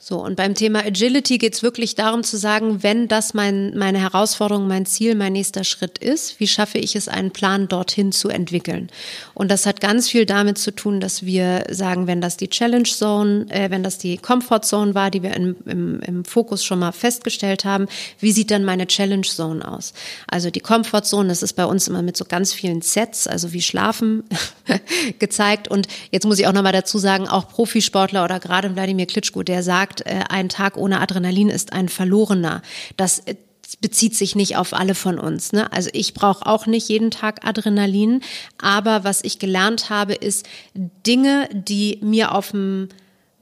[0.05, 4.01] So, und beim Thema Agility geht es wirklich darum zu sagen, wenn das mein, meine
[4.01, 8.29] Herausforderung, mein Ziel, mein nächster Schritt ist, wie schaffe ich es, einen Plan dorthin zu
[8.29, 8.91] entwickeln?
[9.33, 12.83] Und das hat ganz viel damit zu tun, dass wir sagen, wenn das die Challenge
[12.83, 16.81] Zone, äh, wenn das die Comfort Zone war, die wir im, im, im Fokus schon
[16.81, 17.87] mal festgestellt haben,
[18.19, 19.93] wie sieht dann meine Challenge Zone aus?
[20.27, 23.53] Also die Comfort Zone, das ist bei uns immer mit so ganz vielen Sets, also
[23.53, 24.25] wie Schlafen
[25.21, 25.69] gezeigt.
[25.69, 29.63] Und jetzt muss ich auch nochmal dazu sagen, auch Profisportler oder gerade Wladimir Klitschko, der
[29.63, 32.63] sagt, sagt, äh, ein Tag ohne Adrenalin ist ein verlorener.
[32.97, 33.37] Das äh,
[33.81, 35.53] bezieht sich nicht auf alle von uns.
[35.53, 35.73] Ne?
[35.73, 38.21] Also ich brauche auch nicht jeden Tag Adrenalin,
[38.61, 42.89] aber was ich gelernt habe, ist Dinge, die mir auf dem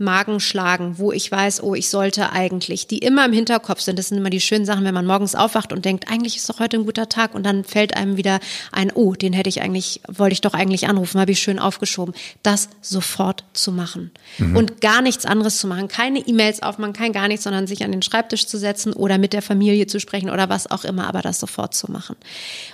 [0.00, 3.98] Magen schlagen, wo ich weiß, oh, ich sollte eigentlich, die immer im Hinterkopf sind.
[3.98, 6.58] Das sind immer die schönen Sachen, wenn man morgens aufwacht und denkt, eigentlich ist doch
[6.58, 8.40] heute ein guter Tag und dann fällt einem wieder
[8.72, 12.14] ein, oh, den hätte ich eigentlich, wollte ich doch eigentlich anrufen, habe ich schön aufgeschoben.
[12.42, 14.56] Das sofort zu machen mhm.
[14.56, 17.92] und gar nichts anderes zu machen, keine E-Mails aufmachen, kein gar nichts, sondern sich an
[17.92, 21.20] den Schreibtisch zu setzen oder mit der Familie zu sprechen oder was auch immer, aber
[21.20, 22.16] das sofort zu machen.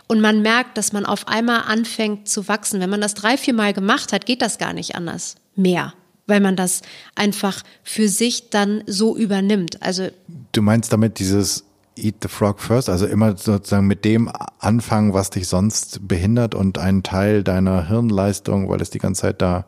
[0.07, 2.81] Und man merkt, dass man auf einmal anfängt zu wachsen.
[2.81, 5.37] Wenn man das drei, vier Mal gemacht hat, geht das gar nicht anders.
[5.57, 5.93] Mehr
[6.27, 6.83] weil man das
[7.15, 9.83] einfach für sich dann so übernimmt.
[9.83, 10.09] Also
[10.53, 11.65] du meinst damit dieses
[11.97, 16.79] Eat the Frog first, also immer sozusagen mit dem anfangen, was dich sonst behindert und
[16.79, 19.67] einen Teil deiner Hirnleistung, weil es die ganze Zeit da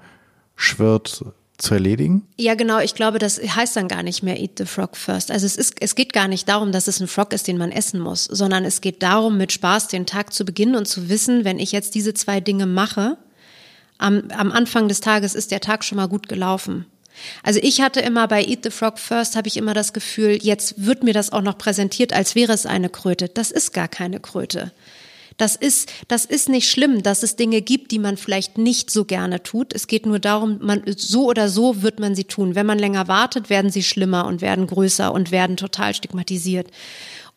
[0.57, 1.25] schwirrt,
[1.59, 2.23] zu erledigen?
[2.37, 2.79] Ja, genau.
[2.79, 5.31] Ich glaube, das heißt dann gar nicht mehr Eat the Frog first.
[5.31, 7.73] Also es ist, es geht gar nicht darum, dass es ein Frog ist, den man
[7.73, 11.45] essen muss, sondern es geht darum, mit Spaß den Tag zu beginnen und zu wissen,
[11.45, 13.19] wenn ich jetzt diese zwei Dinge mache,
[13.99, 16.87] am, am Anfang des Tages ist der Tag schon mal gut gelaufen.
[17.43, 20.87] Also ich hatte immer bei Eat the Frog First habe ich immer das Gefühl, jetzt
[20.87, 23.29] wird mir das auch noch präsentiert, als wäre es eine Kröte.
[23.29, 24.73] Das ist gar keine Kröte.
[25.37, 29.05] Das ist, das ist nicht schlimm, dass es Dinge gibt, die man vielleicht nicht so
[29.05, 29.73] gerne tut.
[29.73, 32.57] Es geht nur darum, man, so oder so wird man sie tun.
[32.57, 36.67] Wenn man länger wartet, werden sie schlimmer und werden größer und werden total stigmatisiert.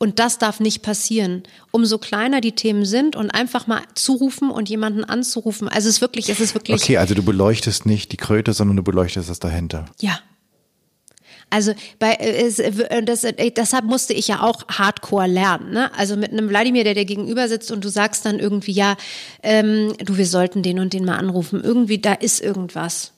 [0.02, 1.44] Und das darf nicht passieren.
[1.70, 5.68] Umso kleiner die Themen sind und einfach mal zurufen und jemanden anzurufen.
[5.70, 6.82] Also es ist wirklich, es ist wirklich.
[6.82, 9.86] Okay, also du beleuchtest nicht die Kröte, sondern du beleuchtest das dahinter.
[10.00, 10.20] Ja.
[11.52, 15.70] Also bei äh, das, äh, deshalb musste ich ja auch Hardcore lernen.
[15.70, 15.94] Ne?
[15.96, 18.96] Also mit einem Wladimir, der dir gegenüber sitzt und du sagst dann irgendwie, ja,
[19.44, 21.62] ähm, du, wir sollten den und den mal anrufen.
[21.64, 23.12] Irgendwie, da ist irgendwas.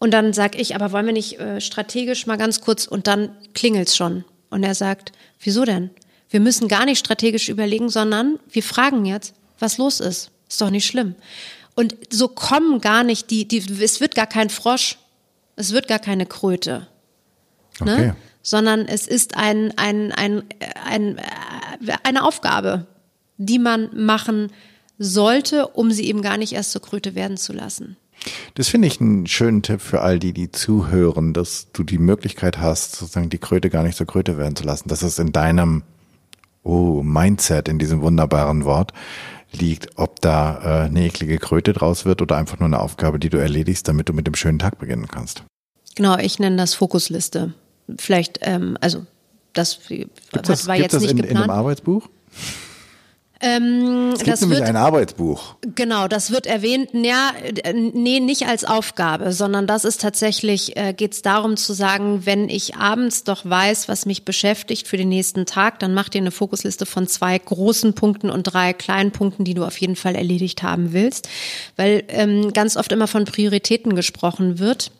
[0.00, 3.36] Und dann sag ich, aber wollen wir nicht äh, strategisch mal ganz kurz und dann
[3.54, 4.24] klingelt's schon.
[4.52, 5.90] Und er sagt, wieso denn?
[6.28, 10.30] Wir müssen gar nicht strategisch überlegen, sondern wir fragen jetzt, was los ist.
[10.46, 11.14] Ist doch nicht schlimm.
[11.74, 14.98] Und so kommen gar nicht die, die es wird gar kein Frosch,
[15.56, 16.86] es wird gar keine Kröte.
[17.80, 17.94] Ne?
[17.94, 18.12] Okay.
[18.42, 20.44] Sondern es ist ein, ein, ein,
[20.84, 21.18] ein,
[22.02, 22.86] eine Aufgabe,
[23.38, 24.52] die man machen
[24.98, 27.96] sollte, um sie eben gar nicht erst zur Kröte werden zu lassen.
[28.54, 32.58] Das finde ich einen schönen Tipp für all die, die zuhören, dass du die Möglichkeit
[32.58, 35.82] hast, sozusagen die Kröte gar nicht zur Kröte werden zu lassen, dass es in deinem
[36.62, 38.92] oh, Mindset, in diesem wunderbaren Wort
[39.52, 43.28] liegt, ob da äh, eine eklige Kröte draus wird oder einfach nur eine Aufgabe, die
[43.28, 45.44] du erledigst, damit du mit dem schönen Tag beginnen kannst.
[45.94, 47.52] Genau, ich nenne das Fokusliste.
[47.98, 49.04] Vielleicht, ähm, also
[49.52, 49.80] das
[50.30, 51.30] das, war gibt jetzt das nicht in, geplant.
[51.32, 52.08] in einem Arbeitsbuch?
[53.44, 55.56] Ähm, es gibt das nämlich wird, ein Arbeitsbuch.
[55.74, 56.90] Genau, das wird erwähnt.
[56.92, 57.32] Ja,
[57.74, 62.48] nee, nicht als Aufgabe, sondern das ist tatsächlich, äh, geht es darum zu sagen, wenn
[62.48, 66.30] ich abends doch weiß, was mich beschäftigt für den nächsten Tag, dann mach dir eine
[66.30, 70.62] Fokusliste von zwei großen Punkten und drei kleinen Punkten, die du auf jeden Fall erledigt
[70.62, 71.28] haben willst.
[71.74, 74.92] Weil ähm, ganz oft immer von Prioritäten gesprochen wird.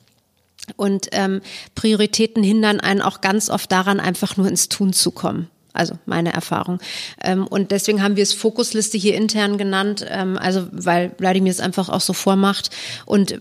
[0.76, 1.42] Und ähm,
[1.76, 5.48] Prioritäten hindern einen auch ganz oft daran, einfach nur ins Tun zu kommen.
[5.74, 6.80] Also meine Erfahrung.
[7.22, 11.60] Ähm, und deswegen haben wir es Fokusliste hier intern genannt, ähm, also weil Wladimir es
[11.60, 12.70] einfach auch so vormacht.
[13.06, 13.38] Und äh,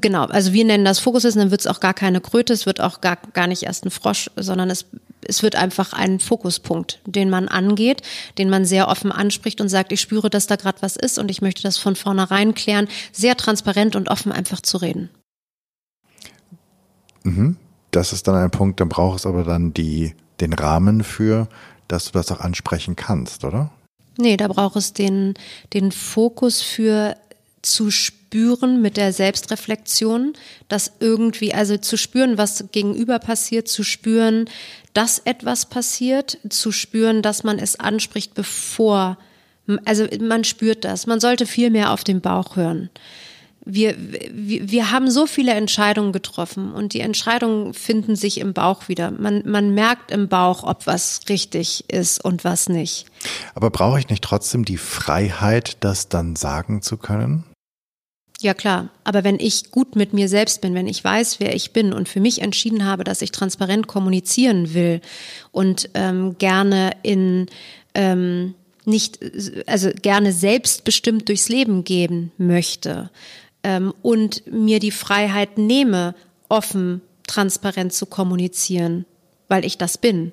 [0.00, 2.80] genau, also wir nennen das Fokusliste, dann wird es auch gar keine Kröte, es wird
[2.80, 4.86] auch gar, gar nicht erst ein Frosch, sondern es,
[5.26, 8.02] es wird einfach ein Fokuspunkt, den man angeht,
[8.36, 11.30] den man sehr offen anspricht und sagt, ich spüre, dass da gerade was ist und
[11.30, 15.08] ich möchte das von vornherein klären, sehr transparent und offen einfach zu reden.
[17.22, 17.56] Mhm.
[17.90, 21.48] Das ist dann ein Punkt, dann braucht es aber dann die, den Rahmen für
[21.90, 23.70] dass du das auch ansprechen kannst, oder?
[24.16, 25.34] Nee, da braucht es den,
[25.72, 27.16] den Fokus für
[27.62, 30.34] zu spüren mit der Selbstreflexion,
[30.68, 34.48] dass irgendwie, also zu spüren, was gegenüber passiert, zu spüren,
[34.94, 39.18] dass etwas passiert, zu spüren, dass man es anspricht, bevor,
[39.84, 41.06] also man spürt das.
[41.06, 42.90] Man sollte viel mehr auf den Bauch hören
[43.64, 48.88] wir, wir, wir haben so viele Entscheidungen getroffen und die Entscheidungen finden sich im Bauch
[48.88, 49.10] wieder.
[49.10, 53.06] Man, man merkt im Bauch, ob was richtig ist und was nicht.
[53.54, 57.44] Aber brauche ich nicht trotzdem die Freiheit, das dann sagen zu können?
[58.40, 61.74] Ja klar, aber wenn ich gut mit mir selbst bin, wenn ich weiß, wer ich
[61.74, 65.02] bin und für mich entschieden habe, dass ich transparent kommunizieren will
[65.52, 67.48] und ähm, gerne in
[67.92, 68.54] ähm,
[68.86, 69.18] nicht,
[69.66, 73.10] also gerne selbstbestimmt durchs Leben gehen möchte,
[73.62, 76.14] ähm, und mir die Freiheit nehme,
[76.48, 79.06] offen, transparent zu kommunizieren,
[79.48, 80.32] weil ich das bin,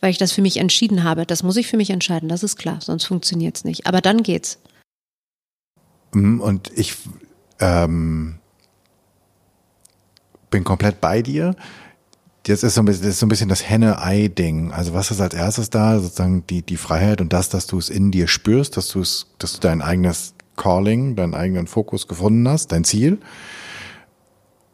[0.00, 1.26] weil ich das für mich entschieden habe.
[1.26, 3.86] Das muss ich für mich entscheiden, das ist klar, sonst funktioniert es nicht.
[3.86, 4.58] Aber dann geht's.
[6.12, 6.96] Mhm, und ich
[7.60, 8.38] ähm,
[10.50, 11.54] bin komplett bei dir.
[12.46, 14.72] Jetzt ist so ein bisschen, das, so ein bisschen das Henne-Ei-Ding.
[14.72, 16.00] Also was ist als erstes da?
[16.00, 19.28] Sozusagen die, die Freiheit und das, dass du es in dir spürst, dass du es,
[19.38, 23.18] dass du dein eigenes Calling, deinen eigenen Fokus gefunden hast, dein Ziel?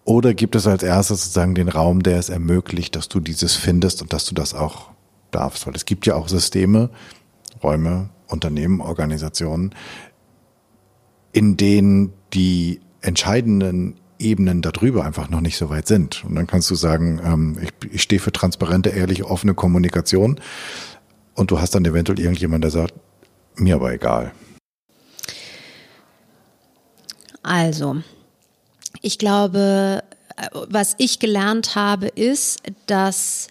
[0.05, 4.01] Oder gibt es als erstes sozusagen den Raum, der es ermöglicht, dass du dieses findest
[4.01, 4.91] und dass du das auch
[5.31, 5.67] darfst?
[5.67, 6.91] Weil es gibt ja auch Systeme,
[7.63, 9.75] Räume, Unternehmen, Organisationen,
[11.33, 16.25] in denen die entscheidenden Ebenen darüber einfach noch nicht so weit sind.
[16.25, 20.41] Und dann kannst du sagen, ähm, ich, ich stehe für transparente, ehrliche, offene Kommunikation.
[21.35, 22.95] Und du hast dann eventuell irgendjemand, der sagt,
[23.57, 24.33] mir aber egal.
[27.49, 28.03] Also,
[29.01, 30.05] ich glaube,
[30.69, 33.49] was ich gelernt habe, ist, dass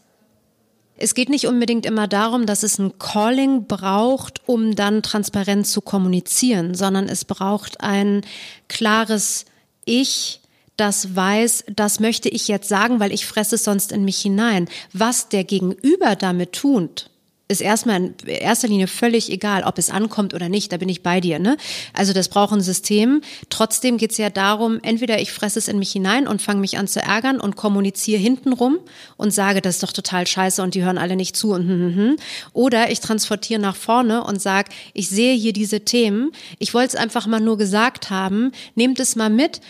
[0.99, 5.81] es geht nicht unbedingt immer darum, dass es ein Calling braucht, um dann transparent zu
[5.81, 8.21] kommunizieren, sondern es braucht ein
[8.67, 9.45] klares
[9.83, 10.41] Ich,
[10.75, 14.67] das weiß, das möchte ich jetzt sagen, weil ich fresse es sonst in mich hinein.
[14.93, 17.09] Was der Gegenüber damit tut,
[17.47, 21.01] ist erstmal in erster Linie völlig egal, ob es ankommt oder nicht, da bin ich
[21.01, 21.39] bei dir.
[21.39, 21.57] Ne?
[21.93, 23.21] Also das braucht ein System.
[23.49, 26.87] Trotzdem geht's ja darum, entweder ich fresse es in mich hinein und fange mich an
[26.87, 28.79] zu ärgern und kommuniziere hintenrum
[29.15, 31.69] und sage, das ist doch total scheiße und die hören alle nicht zu und hm,
[31.69, 32.15] hm, hm.
[32.53, 36.95] oder ich transportiere nach vorne und sage, ich sehe hier diese Themen, ich wollte es
[36.95, 39.61] einfach mal nur gesagt haben, nehmt es mal mit,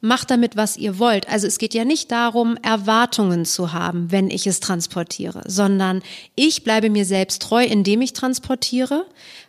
[0.00, 1.28] macht damit, was ihr wollt.
[1.28, 6.02] Also es geht ja nicht darum, Erwartungen zu haben, wenn ich es transportiere, sondern
[6.34, 9.06] ich bleibe mir selbst treu, indem ich transportiere.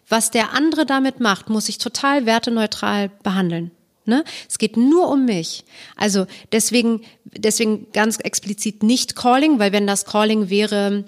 [0.10, 3.72] Was der andere damit macht, muss ich total werteneutral behandeln.
[4.06, 4.24] Ne?
[4.50, 5.64] Es geht nur um mich.
[5.96, 11.06] Also deswegen, deswegen ganz explizit nicht Calling, weil wenn das Calling wäre,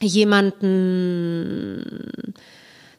[0.00, 1.84] jemanden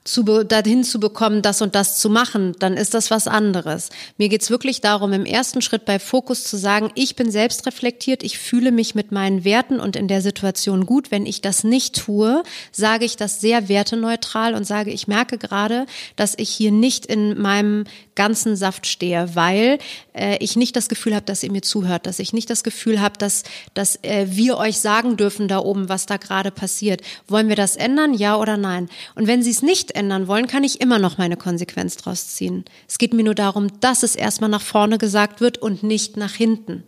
[0.03, 3.89] zu, dahin zu bekommen, das und das zu machen, dann ist das was anderes.
[4.17, 8.21] Mir geht's wirklich darum, im ersten Schritt bei Fokus zu sagen, ich bin selbst reflektiert,
[8.23, 11.09] ich fühle mich mit meinen Werten und in der Situation gut.
[11.11, 15.85] Wenn ich das nicht tue, sage ich das sehr werteneutral und sage, ich merke gerade,
[16.17, 17.85] dass ich hier nicht in meinem
[18.15, 19.79] ganzen Saft stehe, weil
[20.13, 23.01] äh, ich nicht das Gefühl habe, dass ihr mir zuhört, dass ich nicht das Gefühl
[23.01, 27.01] habe, dass, dass äh, wir euch sagen dürfen da oben, was da gerade passiert.
[27.27, 28.89] Wollen wir das ändern, ja oder nein?
[29.15, 32.65] Und wenn sie es nicht ändern wollen, kann ich immer noch meine Konsequenz draus ziehen.
[32.88, 36.34] Es geht mir nur darum, dass es erstmal nach vorne gesagt wird und nicht nach
[36.34, 36.84] hinten.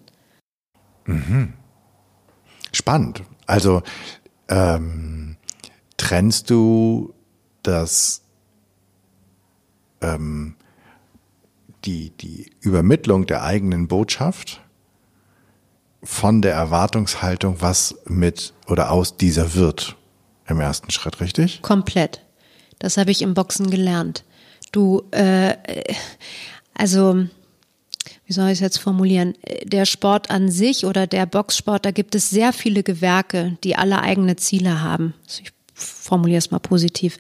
[1.06, 1.54] Mhm.
[2.72, 3.24] Spannend.
[3.46, 3.84] Also
[4.50, 5.38] ähm,
[5.98, 7.14] trennst du
[7.64, 8.22] das
[10.02, 10.56] ähm,
[11.86, 14.62] die, die Übermittlung der eigenen Botschaft
[16.04, 19.96] von der Erwartungshaltung, was mit oder aus dieser wird
[20.48, 21.62] im ersten Schritt, richtig?
[21.62, 22.25] Komplett.
[22.80, 24.24] Das habe ich im Boxen gelernt.
[24.72, 25.56] Du, äh,
[26.74, 27.26] also
[28.26, 29.36] wie soll ich es jetzt formulieren?
[29.64, 34.02] Der Sport an sich oder der Boxsport, da gibt es sehr viele Gewerke, die alle
[34.02, 35.14] eigene Ziele haben.
[35.26, 37.18] Also ich formuliere es mal positiv.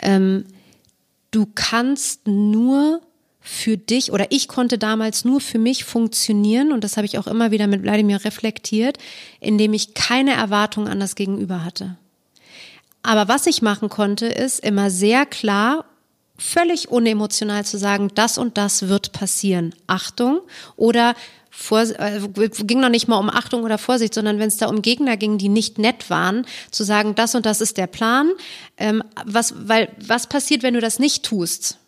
[0.00, 0.44] Ähm,
[1.30, 3.00] du kannst nur
[3.40, 7.28] für dich oder ich konnte damals nur für mich funktionieren und das habe ich auch
[7.28, 8.98] immer wieder mit Wladimir reflektiert,
[9.40, 11.96] indem ich keine Erwartung an das Gegenüber hatte.
[13.06, 15.84] Aber was ich machen konnte, ist immer sehr klar
[16.38, 19.74] völlig unemotional zu sagen, das und das wird passieren.
[19.86, 20.40] Achtung.
[20.76, 21.14] Oder
[21.50, 24.82] vor, äh, ging noch nicht mal um Achtung oder Vorsicht, sondern wenn es da um
[24.82, 28.30] Gegner ging, die nicht nett waren, zu sagen, das und das ist der Plan.
[28.76, 31.78] Ähm, was, weil, was passiert, wenn du das nicht tust?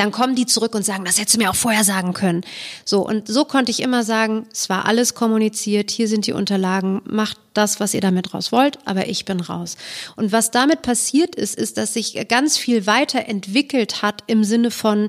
[0.00, 2.40] Dann kommen die zurück und sagen, das hättest du mir auch vorher sagen können.
[2.86, 7.02] So, und so konnte ich immer sagen, es war alles kommuniziert, hier sind die Unterlagen,
[7.04, 9.76] macht das, was ihr damit raus wollt, aber ich bin raus.
[10.16, 15.08] Und was damit passiert ist, ist, dass sich ganz viel weiterentwickelt hat im Sinne von,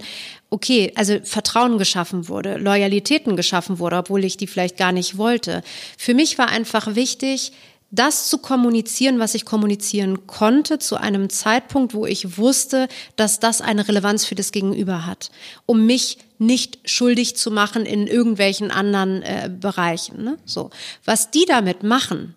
[0.50, 5.64] okay, also Vertrauen geschaffen wurde, Loyalitäten geschaffen wurde, obwohl ich die vielleicht gar nicht wollte.
[5.98, 7.54] Für mich war einfach wichtig,
[7.92, 13.62] das zu kommunizieren, was ich kommunizieren konnte, zu einem Zeitpunkt, wo ich wusste, dass das
[13.62, 15.30] eine Relevanz für das Gegenüber hat,
[15.66, 20.24] um mich nicht schuldig zu machen in irgendwelchen anderen äh, Bereichen.
[20.24, 20.38] Ne?
[20.46, 20.72] So,
[21.06, 22.36] was die damit machen,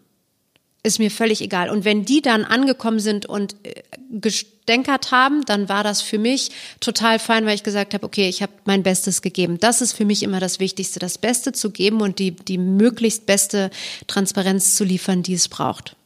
[0.85, 1.71] ist mir völlig egal.
[1.71, 6.51] Und wenn die dann angekommen sind und äh, gestänkert haben, dann war das für mich
[6.79, 9.59] total fein, weil ich gesagt habe, okay, ich habe mein Bestes gegeben.
[9.59, 13.25] Das ist für mich immer das Wichtigste, das Beste zu geben und die, die möglichst
[13.25, 13.71] beste
[14.07, 15.97] Transparenz zu liefern, die es braucht.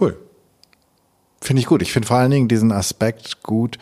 [0.00, 0.16] Cool.
[1.40, 1.82] Finde ich gut.
[1.82, 3.76] Ich finde vor allen Dingen diesen Aspekt gut,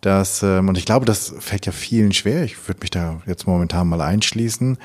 [0.00, 3.48] dass, ähm, und ich glaube, das fällt ja vielen schwer, ich würde mich da jetzt
[3.48, 4.78] momentan mal einschließen,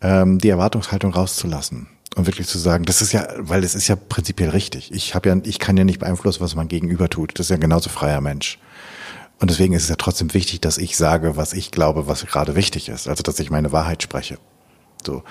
[0.00, 3.94] ähm, die Erwartungshaltung rauszulassen und wirklich zu sagen, das ist ja, weil es ist ja
[3.94, 4.92] prinzipiell richtig.
[4.92, 7.38] Ich habe ja, ich kann ja nicht beeinflussen, was mein Gegenüber tut.
[7.38, 8.58] Das ist ja genauso freier Mensch.
[9.38, 12.56] Und deswegen ist es ja trotzdem wichtig, dass ich sage, was ich glaube, was gerade
[12.56, 13.06] wichtig ist.
[13.06, 14.38] Also, dass ich meine Wahrheit spreche.
[15.04, 15.22] So.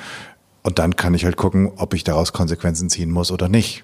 [0.62, 3.84] Und dann kann ich halt gucken, ob ich daraus Konsequenzen ziehen muss oder nicht.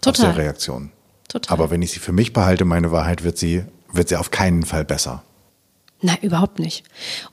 [0.00, 0.28] Total.
[0.28, 0.92] Aus der Reaktion.
[1.26, 1.52] Total.
[1.52, 4.64] Aber wenn ich sie für mich behalte, meine Wahrheit, wird sie, wird sie auf keinen
[4.64, 5.24] Fall besser.
[6.06, 6.84] Nein, überhaupt nicht.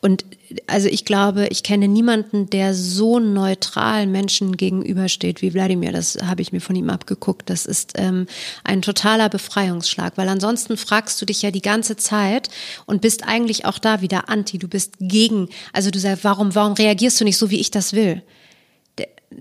[0.01, 0.25] Und
[0.65, 5.91] also ich glaube, ich kenne niemanden, der so neutral Menschen gegenübersteht wie Wladimir.
[5.91, 7.51] Das habe ich mir von ihm abgeguckt.
[7.51, 8.25] Das ist ähm,
[8.63, 12.49] ein totaler Befreiungsschlag, weil ansonsten fragst du dich ja die ganze Zeit
[12.87, 14.57] und bist eigentlich auch da wieder anti.
[14.57, 15.49] Du bist gegen.
[15.71, 18.23] Also du sagst, warum, warum reagierst du nicht so, wie ich das will?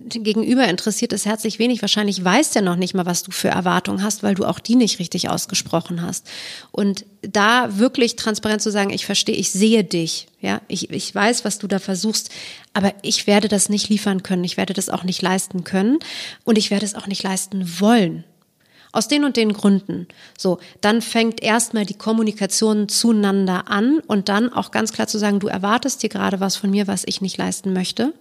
[0.08, 1.82] Gegenüber interessiert es herzlich wenig.
[1.82, 4.76] Wahrscheinlich weiß der noch nicht mal, was du für Erwartungen hast, weil du auch die
[4.76, 6.28] nicht richtig ausgesprochen hast.
[6.70, 11.44] Und da wirklich transparent zu sagen, ich verstehe, ich sehe dich, ja, ich, ich weiß,
[11.44, 12.30] was du da versuchst,
[12.72, 15.98] aber ich werde das nicht liefern können, ich werde das auch nicht leisten können
[16.44, 18.24] und ich werde es auch nicht leisten wollen.
[18.94, 20.06] Aus den und den Gründen.
[20.36, 25.40] So, dann fängt erstmal die Kommunikation zueinander an und dann auch ganz klar zu sagen,
[25.40, 28.12] du erwartest dir gerade was von mir, was ich nicht leisten möchte.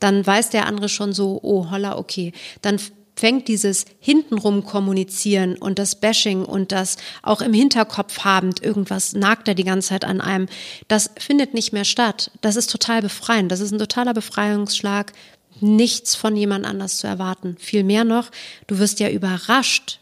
[0.00, 2.32] Dann weiß der andere schon so, oh holla, okay.
[2.62, 2.78] Dann
[3.16, 9.48] fängt dieses hintenrum kommunizieren und das Bashing und das auch im Hinterkopf habend, irgendwas nagt
[9.48, 10.46] er die ganze Zeit an einem,
[10.86, 12.30] das findet nicht mehr statt.
[12.42, 13.50] Das ist total befreiend.
[13.50, 15.12] Das ist ein totaler Befreiungsschlag,
[15.60, 17.56] nichts von jemand anders zu erwarten.
[17.58, 18.30] Viel mehr noch,
[18.66, 19.98] du wirst ja überrascht,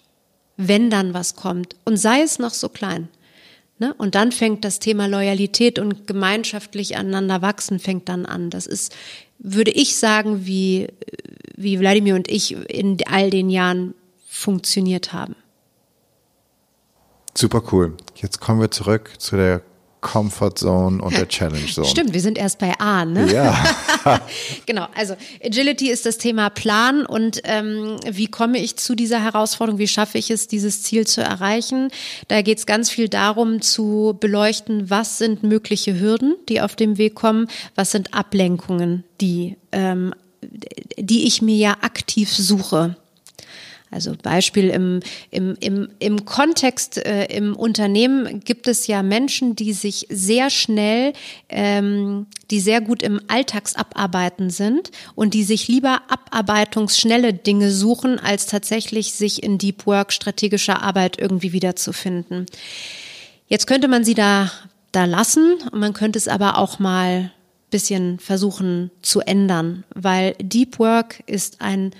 [0.56, 1.76] wenn dann was kommt.
[1.84, 3.08] Und sei es noch so klein.
[3.78, 3.92] Ne?
[3.94, 8.50] Und dann fängt das Thema Loyalität und gemeinschaftlich aneinander wachsen fängt dann an.
[8.50, 8.94] Das ist,
[9.38, 10.88] würde ich sagen, wie,
[11.56, 13.94] wie Wladimir und ich in all den Jahren
[14.28, 15.34] funktioniert haben.
[17.36, 17.96] Super cool.
[18.14, 19.62] Jetzt kommen wir zurück zu der
[20.04, 21.88] Comfort Zone und der Challenge Zone.
[21.88, 23.32] Stimmt, wir sind erst bei A, ne?
[23.32, 23.56] Ja.
[24.66, 29.78] genau, also Agility ist das Thema Plan und ähm, wie komme ich zu dieser Herausforderung,
[29.78, 31.88] wie schaffe ich es, dieses Ziel zu erreichen?
[32.28, 36.98] Da geht es ganz viel darum zu beleuchten, was sind mögliche Hürden, die auf dem
[36.98, 40.14] Weg kommen, was sind Ablenkungen, die, ähm,
[40.98, 42.96] die ich mir ja aktiv suche.
[43.94, 44.98] Also Beispiel im,
[45.30, 51.12] im, im, im Kontext äh, im Unternehmen gibt es ja Menschen, die sich sehr schnell,
[51.48, 58.46] ähm, die sehr gut im Alltagsabarbeiten sind und die sich lieber abarbeitungsschnelle Dinge suchen, als
[58.46, 62.46] tatsächlich sich in Deep Work strategischer Arbeit irgendwie wiederzufinden.
[63.46, 64.50] Jetzt könnte man sie da,
[64.90, 67.30] da lassen und man könnte es aber auch mal
[67.70, 71.92] bisschen versuchen zu ändern, weil Deep Work ist ein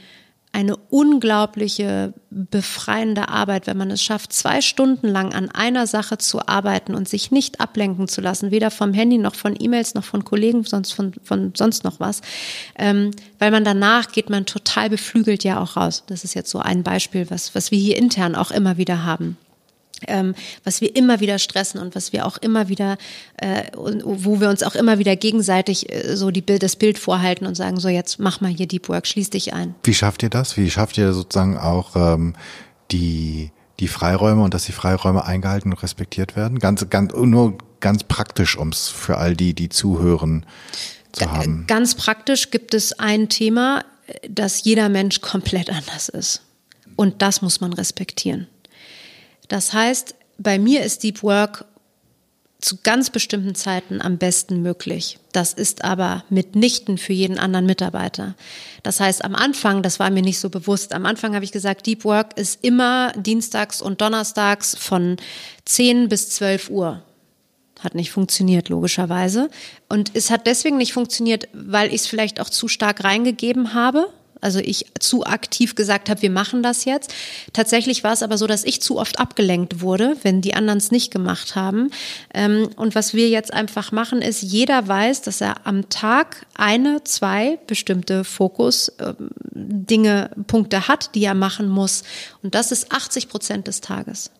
[0.54, 6.46] eine unglaubliche befreiende Arbeit, wenn man es schafft, zwei Stunden lang an einer Sache zu
[6.46, 10.24] arbeiten und sich nicht ablenken zu lassen, weder vom Handy noch von E-Mails noch von
[10.24, 12.20] Kollegen, sonst von, von sonst noch was,
[12.78, 16.04] ähm, weil man danach geht man total beflügelt ja auch raus.
[16.06, 19.36] Das ist jetzt so ein Beispiel, was, was wir hier intern auch immer wieder haben.
[20.08, 20.34] Ähm,
[20.64, 22.96] was wir immer wieder stressen und was wir auch immer wieder,
[23.36, 27.46] äh, wo wir uns auch immer wieder gegenseitig äh, so die Bild, das Bild vorhalten
[27.46, 29.74] und sagen, so jetzt mach mal hier Deep Work, schließ dich ein.
[29.82, 30.56] Wie schafft ihr das?
[30.56, 32.34] Wie schafft ihr sozusagen auch ähm,
[32.90, 33.50] die
[33.80, 36.58] die Freiräume und dass die Freiräume eingehalten und respektiert werden?
[36.58, 40.46] Ganz, ganz, nur ganz praktisch, um es für all die, die zuhören,
[41.12, 41.64] zu haben.
[41.66, 43.84] Ganz praktisch gibt es ein Thema,
[44.28, 46.42] dass jeder Mensch komplett anders ist.
[46.96, 48.46] Und das muss man respektieren.
[49.48, 51.64] Das heißt, bei mir ist Deep Work
[52.64, 55.18] zu ganz bestimmten Zeiten am besten möglich.
[55.32, 58.34] Das ist aber mitnichten für jeden anderen Mitarbeiter.
[58.82, 61.86] Das heißt, am Anfang, das war mir nicht so bewusst, am Anfang habe ich gesagt,
[61.86, 65.18] Deep Work ist immer dienstags und donnerstags von
[65.66, 67.02] 10 bis 12 Uhr.
[67.80, 69.50] Hat nicht funktioniert, logischerweise.
[69.90, 74.08] Und es hat deswegen nicht funktioniert, weil ich es vielleicht auch zu stark reingegeben habe
[74.44, 77.12] also ich zu aktiv gesagt habe, wir machen das jetzt.
[77.52, 80.90] Tatsächlich war es aber so, dass ich zu oft abgelenkt wurde, wenn die anderen es
[80.90, 81.90] nicht gemacht haben.
[82.32, 87.02] Ähm, und was wir jetzt einfach machen, ist, jeder weiß, dass er am Tag eine,
[87.04, 89.30] zwei bestimmte Fokus ähm,
[90.46, 92.02] Punkte hat, die er machen muss.
[92.42, 94.30] Und das ist 80 Prozent des Tages.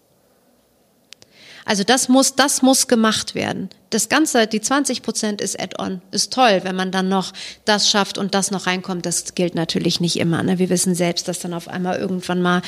[1.65, 3.71] Also das muss, das muss gemacht werden.
[3.91, 7.33] Das Ganze, die 20 Prozent ist Add-on, ist toll, wenn man dann noch
[7.65, 9.07] das schafft und das noch reinkommt.
[9.07, 10.43] Das gilt natürlich nicht immer.
[10.43, 10.59] Ne?
[10.59, 12.63] Wir wissen selbst, dass dann auf einmal irgendwann mal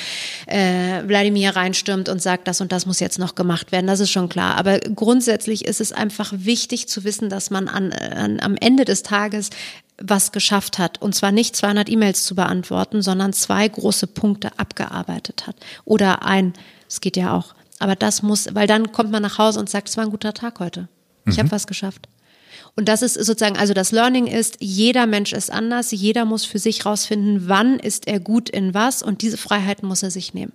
[0.46, 3.86] äh, Wladimir reinstürmt und sagt, das und das muss jetzt noch gemacht werden.
[3.86, 4.56] Das ist schon klar.
[4.56, 9.02] Aber grundsätzlich ist es einfach wichtig zu wissen, dass man an, an, am Ende des
[9.02, 9.50] Tages
[9.98, 11.00] was geschafft hat.
[11.00, 15.56] Und zwar nicht 200 E-Mails zu beantworten, sondern zwei große Punkte abgearbeitet hat.
[15.84, 16.52] Oder ein,
[16.88, 19.88] es geht ja auch, aber das muss, weil dann kommt man nach Hause und sagt,
[19.88, 20.88] es war ein guter Tag heute.
[21.26, 21.40] Ich mhm.
[21.40, 22.08] habe was geschafft.
[22.74, 26.58] Und das ist sozusagen, also das Learning ist, jeder Mensch ist anders, jeder muss für
[26.58, 30.52] sich rausfinden, wann ist er gut in was und diese Freiheiten muss er sich nehmen.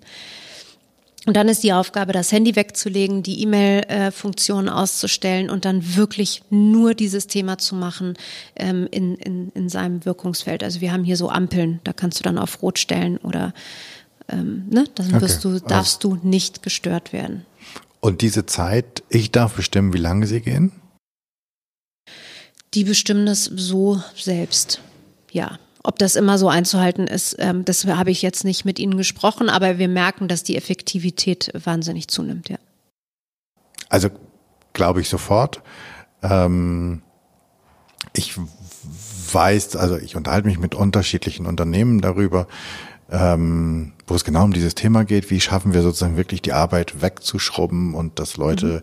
[1.28, 6.95] Und dann ist die Aufgabe, das Handy wegzulegen, die E-Mail-Funktion auszustellen und dann wirklich nur
[6.95, 8.15] dieses Thema zu machen
[8.55, 10.63] ähm, in, in, in seinem Wirkungsfeld.
[10.63, 13.53] Also wir haben hier so Ampeln, da kannst du dann auf Rot stellen oder
[14.32, 14.86] ähm, ne?
[14.96, 15.60] dann wirst okay.
[15.60, 16.18] du, darfst also.
[16.18, 17.46] du nicht gestört werden.
[18.00, 20.72] Und diese Zeit, ich darf bestimmen, wie lange sie gehen?
[22.74, 24.82] Die bestimmen das so selbst,
[25.32, 25.60] ja.
[25.84, 29.50] Ob das immer so einzuhalten ist, ähm, das habe ich jetzt nicht mit Ihnen gesprochen,
[29.50, 32.58] aber wir merken, dass die Effektivität wahnsinnig zunimmt, ja.
[33.90, 34.10] Also
[34.74, 35.62] glaube ich sofort.
[36.22, 37.02] Ähm,
[38.14, 38.36] ich
[39.34, 42.48] weiß, also ich unterhalte mich mit unterschiedlichen Unternehmen darüber,
[43.12, 47.01] ähm, wo es genau um dieses Thema geht, wie schaffen wir sozusagen wirklich die Arbeit
[47.01, 48.82] wegzuschrubben und dass Leute mhm.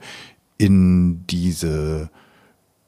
[0.59, 2.11] in diese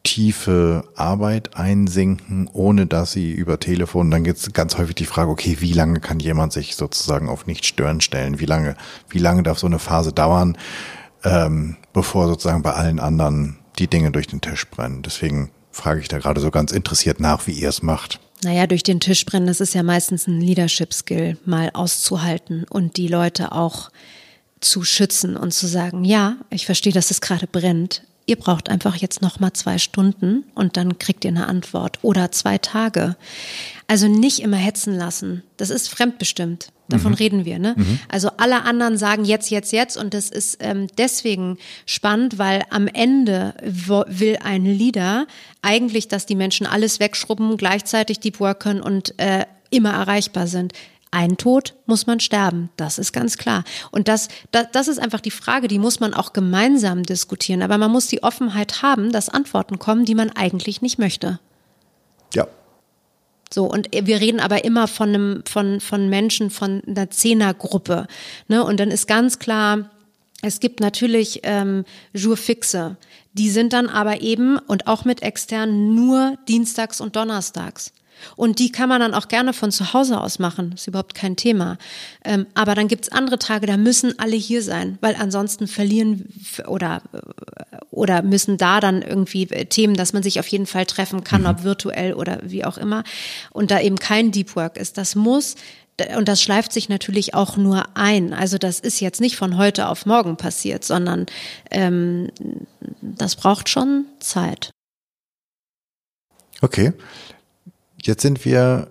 [0.03, 5.30] tiefe Arbeit einsinken, ohne dass sie über Telefon, dann gibt es ganz häufig die Frage,
[5.30, 8.41] okay, wie lange kann jemand sich sozusagen auf nicht stören stellen?
[8.41, 8.76] Wie lange,
[9.09, 10.57] wie lange darf so eine Phase dauern,
[11.24, 15.03] ähm, bevor sozusagen bei allen anderen die Dinge durch den Tisch brennen?
[15.03, 18.20] Deswegen frage ich da gerade so ganz interessiert nach, wie ihr es macht.
[18.43, 23.09] Naja, durch den Tisch brennen, das ist ja meistens ein Leadership-Skill, mal auszuhalten und die
[23.09, 23.91] Leute auch
[24.61, 28.03] zu schützen und zu sagen, ja, ich verstehe, dass es gerade brennt.
[28.31, 32.31] Ihr braucht einfach jetzt noch mal zwei Stunden und dann kriegt ihr eine Antwort oder
[32.31, 33.16] zwei Tage.
[33.89, 35.43] Also nicht immer hetzen lassen.
[35.57, 36.68] Das ist fremdbestimmt.
[36.87, 37.16] Davon mhm.
[37.16, 37.59] reden wir.
[37.59, 37.74] Ne?
[37.76, 37.99] Mhm.
[38.09, 39.97] Also alle anderen sagen jetzt, jetzt, jetzt.
[39.97, 45.26] Und das ist ähm, deswegen spannend, weil am Ende will ein Leader
[45.61, 50.72] eigentlich, dass die Menschen alles wegschrubben, gleichzeitig deep worken und äh, immer erreichbar sind.
[51.13, 53.65] Ein Tod muss man sterben, das ist ganz klar.
[53.91, 57.63] Und das, das, das ist einfach die Frage, die muss man auch gemeinsam diskutieren.
[57.63, 61.41] Aber man muss die Offenheit haben, dass Antworten kommen, die man eigentlich nicht möchte.
[62.33, 62.47] Ja,
[63.53, 68.07] so, und wir reden aber immer von einem, von, von Menschen, von einer Zehnergruppe.
[68.47, 68.63] Ne?
[68.63, 69.91] Und dann ist ganz klar,
[70.41, 72.97] es gibt natürlich ähm, Jour fixe.
[73.33, 77.93] Die sind dann aber eben und auch mit extern nur dienstags und donnerstags.
[78.37, 81.37] Und die kann man dann auch gerne von zu Hause aus machen, ist überhaupt kein
[81.37, 81.79] Thema.
[82.25, 86.27] Ähm, aber dann gibt's andere Tage, da müssen alle hier sein, weil ansonsten verlieren
[86.66, 87.03] oder,
[87.91, 91.49] oder müssen da dann irgendwie Themen, dass man sich auf jeden Fall treffen kann, mhm.
[91.49, 93.05] ob virtuell oder wie auch immer.
[93.51, 94.99] Und da eben kein Deep Work ist.
[94.99, 95.57] Das muss
[96.16, 98.33] und das schleift sich natürlich auch nur ein.
[98.33, 101.27] Also das ist jetzt nicht von heute auf morgen passiert, sondern
[101.71, 102.31] ähm,
[103.03, 104.71] das braucht schon Zeit.
[106.62, 106.93] Okay.
[108.03, 108.88] Jetzt sind wir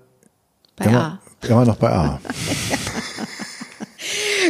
[0.76, 1.48] bei immer, A.
[1.48, 2.22] immer noch bei A.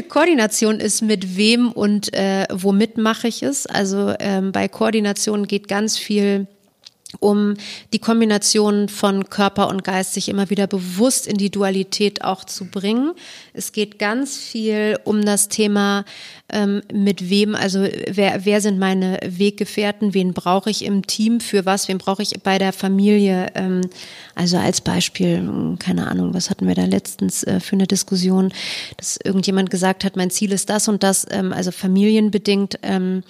[0.10, 3.66] Koordination ist mit wem und äh, womit mache ich es.
[3.66, 6.47] Also ähm, bei Koordination geht ganz viel
[7.20, 7.55] um
[7.91, 12.66] die Kombination von Körper und Geist sich immer wieder bewusst in die Dualität auch zu
[12.66, 13.14] bringen.
[13.53, 16.05] Es geht ganz viel um das Thema,
[16.51, 21.66] ähm, mit wem, also wer, wer sind meine Weggefährten, wen brauche ich im Team für
[21.66, 23.47] was, wen brauche ich bei der Familie.
[23.55, 23.82] Ähm,
[24.36, 28.53] also als Beispiel, keine Ahnung, was hatten wir da letztens äh, für eine Diskussion,
[28.97, 32.78] dass irgendjemand gesagt hat, mein Ziel ist das und das, ähm, also familienbedingt.
[32.84, 33.24] Ähm,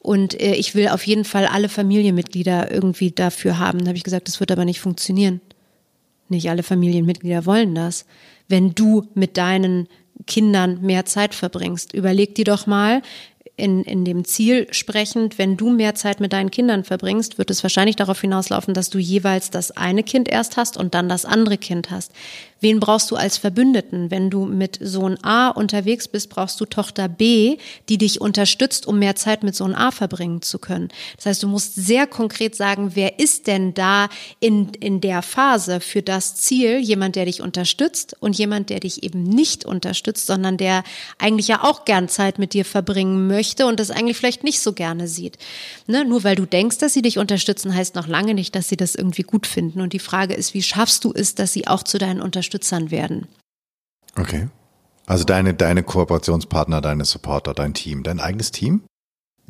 [0.00, 3.80] und äh, ich will auf jeden Fall alle Familienmitglieder irgendwie dafür haben.
[3.80, 5.40] Da habe ich gesagt, das wird aber nicht funktionieren.
[6.28, 8.06] Nicht alle Familienmitglieder wollen das.
[8.48, 9.88] Wenn du mit deinen
[10.26, 13.02] Kindern mehr Zeit verbringst, überleg dir doch mal,
[13.56, 17.62] in, in dem Ziel sprechend, wenn du mehr Zeit mit deinen Kindern verbringst, wird es
[17.62, 21.58] wahrscheinlich darauf hinauslaufen, dass du jeweils das eine Kind erst hast und dann das andere
[21.58, 22.12] Kind hast.
[22.62, 24.12] Wen brauchst du als Verbündeten?
[24.12, 27.56] Wenn du mit Sohn A unterwegs bist, brauchst du Tochter B,
[27.88, 30.88] die dich unterstützt, um mehr Zeit mit Sohn A verbringen zu können.
[31.16, 34.08] Das heißt, du musst sehr konkret sagen, wer ist denn da
[34.38, 36.78] in, in der Phase für das Ziel?
[36.78, 40.84] Jemand, der dich unterstützt und jemand, der dich eben nicht unterstützt, sondern der
[41.18, 44.72] eigentlich ja auch gern Zeit mit dir verbringen möchte und das eigentlich vielleicht nicht so
[44.72, 45.36] gerne sieht.
[45.88, 46.04] Ne?
[46.04, 48.94] Nur weil du denkst, dass sie dich unterstützen, heißt noch lange nicht, dass sie das
[48.94, 49.80] irgendwie gut finden.
[49.80, 52.90] Und die Frage ist, wie schaffst du es, dass sie auch zu deinen Unterstützern Unterstützern
[52.90, 53.28] werden.
[54.16, 54.48] Okay.
[55.06, 58.82] Also deine, deine Kooperationspartner, deine Supporter, dein Team, dein eigenes Team?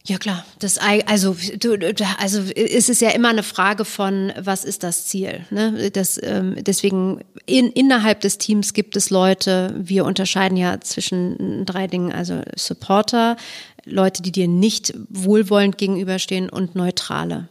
[0.04, 1.76] Ja klar, das also du,
[2.18, 5.46] also es ist ja immer eine Frage von was ist das Ziel.
[5.50, 5.90] Ne?
[5.92, 9.74] Das, ähm, deswegen in, innerhalb des Teams gibt es Leute.
[9.78, 13.36] Wir unterscheiden ja zwischen drei Dingen, also Supporter,
[13.84, 17.48] Leute, die dir nicht wohlwollend gegenüberstehen und Neutrale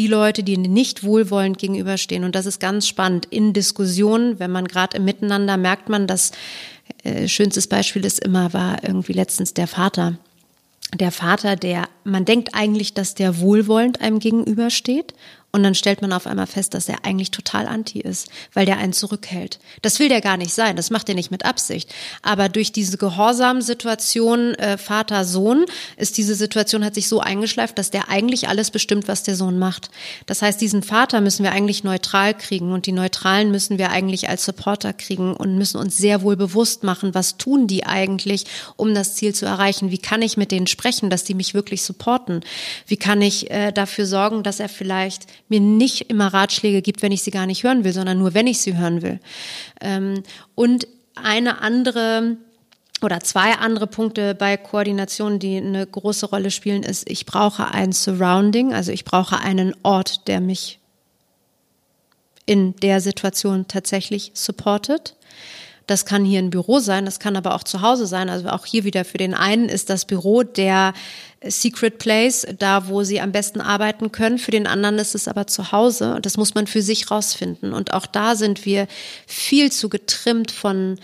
[0.00, 2.24] die Leute, die nicht wohlwollend gegenüberstehen.
[2.24, 3.26] Und das ist ganz spannend.
[3.26, 6.32] In Diskussionen, wenn man gerade im Miteinander merkt man, dass
[7.04, 10.16] äh, schönstes Beispiel ist immer, war irgendwie letztens der Vater.
[10.94, 15.12] Der Vater, der, man denkt eigentlich, dass der wohlwollend einem gegenübersteht
[15.52, 18.78] und dann stellt man auf einmal fest, dass er eigentlich total anti ist, weil der
[18.78, 19.58] einen zurückhält.
[19.82, 21.92] Das will der gar nicht sein, das macht er nicht mit Absicht.
[22.22, 25.64] Aber durch diese Gehorsam-Situation äh, Vater-Sohn
[25.96, 29.58] ist diese Situation hat sich so eingeschleift, dass der eigentlich alles bestimmt, was der Sohn
[29.58, 29.90] macht.
[30.26, 34.28] Das heißt, diesen Vater müssen wir eigentlich neutral kriegen und die Neutralen müssen wir eigentlich
[34.28, 38.44] als Supporter kriegen und müssen uns sehr wohl bewusst machen, was tun die eigentlich,
[38.76, 39.90] um das Ziel zu erreichen.
[39.90, 42.40] Wie kann ich mit denen sprechen, dass die mich wirklich supporten?
[42.86, 47.12] Wie kann ich äh, dafür sorgen, dass er vielleicht mir nicht immer Ratschläge gibt, wenn
[47.12, 49.20] ich sie gar nicht hören will, sondern nur, wenn ich sie hören will.
[49.80, 50.22] Ähm,
[50.54, 50.86] und
[51.16, 52.38] eine andere
[53.02, 57.92] oder zwei andere Punkte bei Koordination, die eine große Rolle spielen, ist, ich brauche ein
[57.92, 60.78] Surrounding, also ich brauche einen Ort, der mich
[62.46, 65.16] in der Situation tatsächlich supportet.
[65.90, 68.30] Das kann hier ein Büro sein, das kann aber auch zu Hause sein.
[68.30, 70.94] Also auch hier wieder für den einen ist das Büro der
[71.42, 74.38] Secret Place, da wo sie am besten arbeiten können.
[74.38, 77.72] Für den anderen ist es aber zu Hause und das muss man für sich rausfinden.
[77.72, 78.86] Und auch da sind wir
[79.26, 80.96] viel zu getrimmt von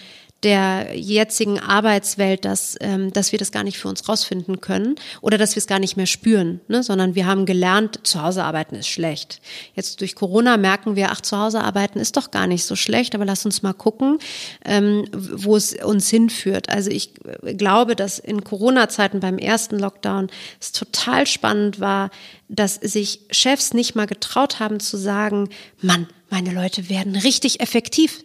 [0.47, 5.38] der jetzigen Arbeitswelt, dass, ähm, dass wir das gar nicht für uns rausfinden können oder
[5.38, 6.84] dass wir es gar nicht mehr spüren, ne?
[6.84, 9.40] sondern wir haben gelernt, zu Hause arbeiten ist schlecht.
[9.74, 13.16] Jetzt durch Corona merken wir, ach, zu Hause arbeiten ist doch gar nicht so schlecht,
[13.16, 14.20] aber lass uns mal gucken,
[14.64, 16.68] ähm, wo es uns hinführt.
[16.68, 20.28] Also ich glaube, dass in Corona-Zeiten beim ersten Lockdown
[20.61, 22.11] es total spannend war,
[22.49, 25.49] dass sich Chefs nicht mal getraut haben zu sagen,
[25.82, 28.24] Mann, meine Leute werden richtig effektiv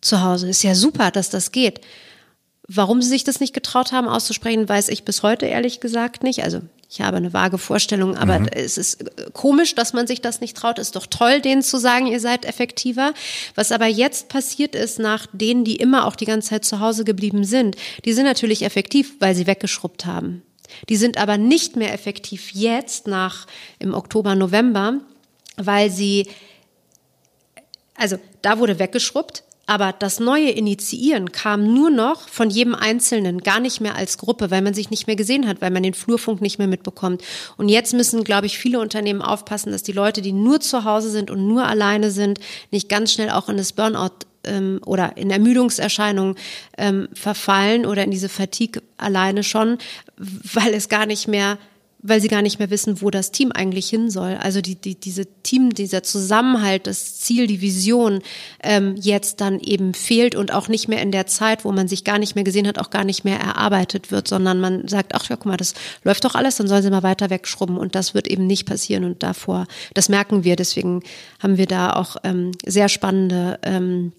[0.00, 0.48] zu Hause.
[0.48, 1.80] Ist ja super, dass das geht.
[2.68, 6.44] Warum sie sich das nicht getraut haben auszusprechen, weiß ich bis heute ehrlich gesagt nicht.
[6.44, 8.48] Also ich habe eine vage Vorstellung, aber mhm.
[8.52, 10.78] es ist komisch, dass man sich das nicht traut.
[10.78, 13.12] Ist doch toll, denen zu sagen, ihr seid effektiver.
[13.54, 17.04] Was aber jetzt passiert ist, nach denen, die immer auch die ganze Zeit zu Hause
[17.04, 20.42] geblieben sind, die sind natürlich effektiv, weil sie weggeschrubbt haben.
[20.88, 23.46] Die sind aber nicht mehr effektiv jetzt nach
[23.80, 24.94] im Oktober, November,
[25.56, 26.28] weil sie
[28.00, 33.60] also da wurde weggeschrubbt, aber das neue Initiieren kam nur noch von jedem Einzelnen, gar
[33.60, 36.40] nicht mehr als Gruppe, weil man sich nicht mehr gesehen hat, weil man den Flurfunk
[36.40, 37.22] nicht mehr mitbekommt.
[37.56, 41.08] Und jetzt müssen, glaube ich, viele Unternehmen aufpassen, dass die Leute, die nur zu Hause
[41.08, 42.40] sind und nur alleine sind,
[42.72, 46.34] nicht ganz schnell auch in das Burnout ähm, oder in Ermüdungserscheinungen
[46.76, 49.78] ähm, verfallen oder in diese Fatigue alleine schon,
[50.16, 51.58] weil es gar nicht mehr
[52.02, 54.36] weil sie gar nicht mehr wissen, wo das Team eigentlich hin soll.
[54.40, 58.20] Also die, die, diese Team, dieser Zusammenhalt, das Ziel, die Vision
[58.62, 62.04] ähm, jetzt dann eben fehlt und auch nicht mehr in der Zeit, wo man sich
[62.04, 65.28] gar nicht mehr gesehen hat, auch gar nicht mehr erarbeitet wird, sondern man sagt, ach
[65.28, 65.74] ja, guck mal, das
[66.04, 69.04] läuft doch alles, dann sollen sie mal weiter wegschrubben und das wird eben nicht passieren
[69.04, 71.02] und davor, das merken wir, deswegen
[71.38, 74.12] haben wir da auch ähm, sehr spannende ähm,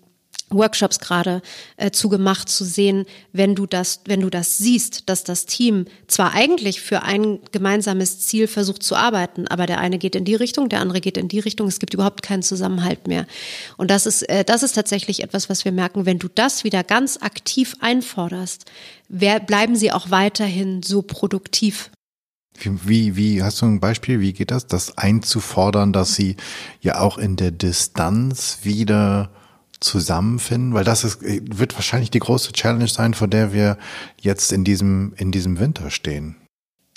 [0.51, 1.41] Workshops gerade
[1.77, 6.33] äh, zugemacht zu sehen, wenn du das, wenn du das siehst, dass das Team zwar
[6.33, 10.69] eigentlich für ein gemeinsames Ziel versucht zu arbeiten, aber der eine geht in die Richtung,
[10.69, 13.25] der andere geht in die Richtung, es gibt überhaupt keinen Zusammenhalt mehr.
[13.77, 16.83] Und das ist, äh, das ist tatsächlich etwas, was wir merken, wenn du das wieder
[16.83, 18.65] ganz aktiv einforderst,
[19.09, 21.91] wer, bleiben sie auch weiterhin so produktiv.
[22.63, 26.35] Wie, wie, hast du ein Beispiel, wie geht das, das einzufordern, dass sie
[26.81, 29.31] ja auch in der Distanz wieder
[29.81, 30.73] zusammenfinden?
[30.73, 33.77] Weil das ist, wird wahrscheinlich die große Challenge sein, vor der wir
[34.19, 36.37] jetzt in diesem, in diesem Winter stehen.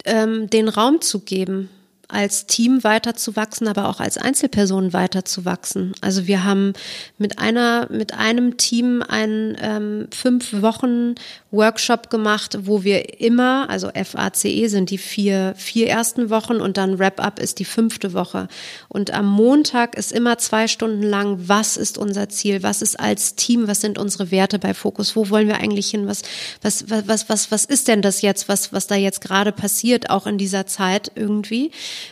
[0.05, 1.71] Ähm, den Raum zu geben,
[2.15, 5.95] als Team weiterzuwachsen, aber auch als Einzelperson weiterzuwachsen.
[6.01, 6.73] Also wir haben
[7.19, 11.15] mit einer, mit einem Team einen ähm, fünf Wochen
[11.51, 16.99] Workshop gemacht, wo wir immer, also FACE sind die vier, vier ersten Wochen und dann
[16.99, 18.49] Wrap-up ist die fünfte Woche.
[18.89, 22.63] Und am Montag ist immer zwei Stunden lang, was ist unser Ziel?
[22.63, 23.69] Was ist als Team?
[23.69, 25.17] Was sind unsere Werte bei Fokus?
[25.17, 26.07] Wo wollen wir eigentlich hin?
[26.07, 26.23] Was,
[26.63, 30.27] was, was, was, was ist denn das jetzt, was, was da jetzt gerade passiert, auch
[30.27, 31.71] in dieser Zeit irgendwie?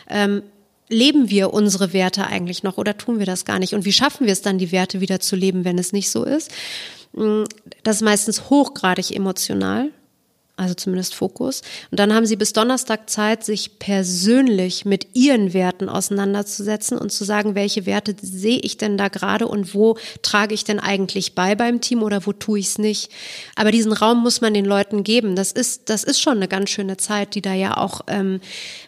[0.09, 0.43] Ähm,
[0.89, 3.73] leben wir unsere Werte eigentlich noch oder tun wir das gar nicht?
[3.73, 6.23] Und wie schaffen wir es dann, die Werte wieder zu leben, wenn es nicht so
[6.23, 6.51] ist?
[7.13, 7.43] Mm,
[7.83, 9.89] das ist meistens hochgradig emotional
[10.55, 11.63] also zumindest Fokus.
[11.89, 17.23] Und dann haben sie bis Donnerstag Zeit, sich persönlich mit ihren Werten auseinanderzusetzen und zu
[17.23, 21.55] sagen, welche Werte sehe ich denn da gerade und wo trage ich denn eigentlich bei
[21.55, 23.11] beim Team oder wo tue ich es nicht.
[23.55, 25.35] Aber diesen Raum muss man den Leuten geben.
[25.35, 28.39] Das ist, das ist schon eine ganz schöne Zeit, die da ja auch ähm,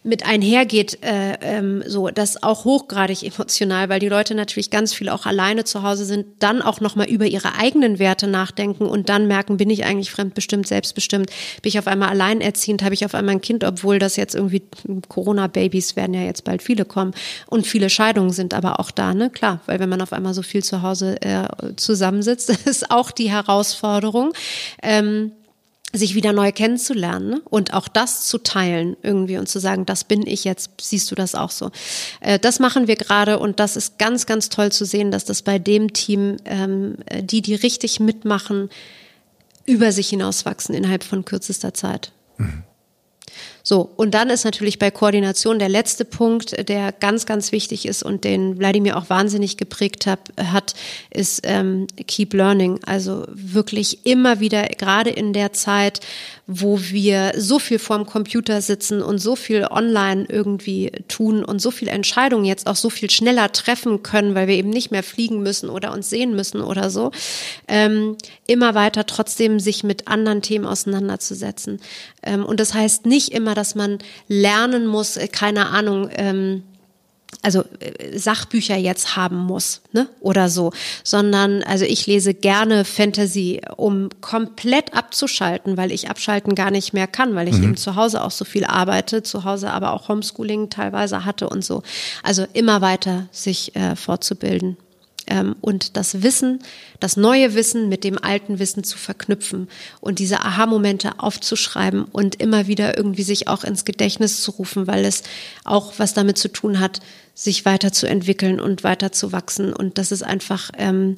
[0.04, 5.10] mit einhergeht, äh, ähm, so das auch hochgradig emotional, weil die Leute natürlich ganz viel
[5.10, 9.28] auch alleine zu Hause sind, dann auch nochmal über ihre eigenen Werte nachdenken und dann
[9.28, 11.32] merken, bin ich eigentlich fremdbestimmt, selbstbestimmt
[11.62, 14.64] bin ich auf einmal alleinerziehend, habe ich auf einmal ein Kind, obwohl das jetzt irgendwie
[15.08, 17.14] Corona-Babys werden ja jetzt bald viele kommen
[17.48, 19.30] und viele Scheidungen sind aber auch da, ne?
[19.30, 23.32] Klar, weil wenn man auf einmal so viel zu Hause äh, zusammensitzt, ist auch die
[23.32, 24.34] Herausforderung.
[24.82, 25.32] Ähm,
[25.98, 27.42] sich wieder neu kennenzulernen ne?
[27.46, 31.16] und auch das zu teilen irgendwie und zu sagen, das bin ich jetzt, siehst du
[31.16, 31.72] das auch so.
[32.22, 35.42] Äh, das machen wir gerade und das ist ganz, ganz toll zu sehen, dass das
[35.42, 38.70] bei dem Team, ähm, die, die richtig mitmachen,
[39.66, 42.12] über sich hinauswachsen innerhalb von kürzester Zeit.
[42.38, 42.64] Mhm.
[43.68, 48.04] So, und dann ist natürlich bei Koordination der letzte Punkt, der ganz, ganz wichtig ist
[48.04, 50.76] und den Wladimir auch wahnsinnig geprägt hat, hat
[51.10, 52.80] ist ähm, Keep Learning.
[52.86, 56.02] Also wirklich immer wieder, gerade in der Zeit,
[56.46, 61.72] wo wir so viel vorm Computer sitzen und so viel online irgendwie tun und so
[61.72, 65.42] viele Entscheidungen jetzt auch so viel schneller treffen können, weil wir eben nicht mehr fliegen
[65.42, 67.10] müssen oder uns sehen müssen oder so,
[67.68, 71.82] ähm, immer weiter trotzdem sich mit anderen Themen auseinanderzusetzen.
[72.22, 73.98] Ähm, und das heißt nicht immer, dass man
[74.28, 76.64] lernen muss, äh, keine Ahnung, ähm,
[77.42, 80.08] also äh, Sachbücher jetzt haben muss, ne?
[80.20, 80.72] Oder so,
[81.04, 87.08] sondern also ich lese gerne Fantasy, um komplett abzuschalten, weil ich abschalten gar nicht mehr
[87.08, 87.64] kann, weil ich mhm.
[87.64, 91.64] eben zu Hause auch so viel arbeite, zu Hause aber auch Homeschooling teilweise hatte und
[91.64, 91.84] so.
[92.24, 94.78] Also immer weiter sich äh, fortzubilden
[95.28, 96.60] ähm, und das Wissen,
[97.00, 99.68] das neue Wissen mit dem alten Wissen zu verknüpfen
[100.02, 105.06] und diese Aha-Momente aufzuschreiben und immer wieder irgendwie sich auch ins Gedächtnis zu rufen, weil
[105.06, 105.24] es
[105.64, 107.00] auch was damit zu tun hat,
[107.34, 109.74] sich weiterzuentwickeln und weiterzuwachsen.
[109.74, 111.16] Und das ist einfach, ähm,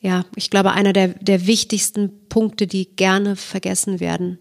[0.00, 4.38] ja, ich glaube, einer der, der wichtigsten Punkte, die gerne vergessen werden.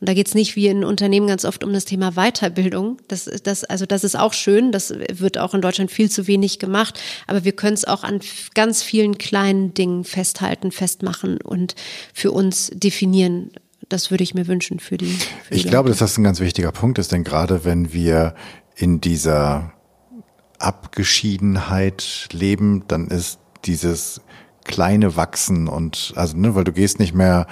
[0.00, 2.96] Und da geht es nicht wie in Unternehmen ganz oft um das Thema Weiterbildung.
[3.08, 6.58] Das, das, also das ist auch schön, das wird auch in Deutschland viel zu wenig
[6.58, 8.20] gemacht, aber wir können es auch an
[8.54, 11.74] ganz vielen kleinen Dingen festhalten, festmachen und
[12.14, 13.50] für uns definieren.
[13.90, 15.18] Das würde ich mir wünschen für die.
[15.44, 18.34] Für ich die glaube, dass das ein ganz wichtiger Punkt ist, denn gerade wenn wir
[18.76, 19.74] in dieser
[20.58, 24.22] Abgeschiedenheit leben, dann ist dieses
[24.64, 27.46] kleine Wachsen und also ne, weil du gehst nicht mehr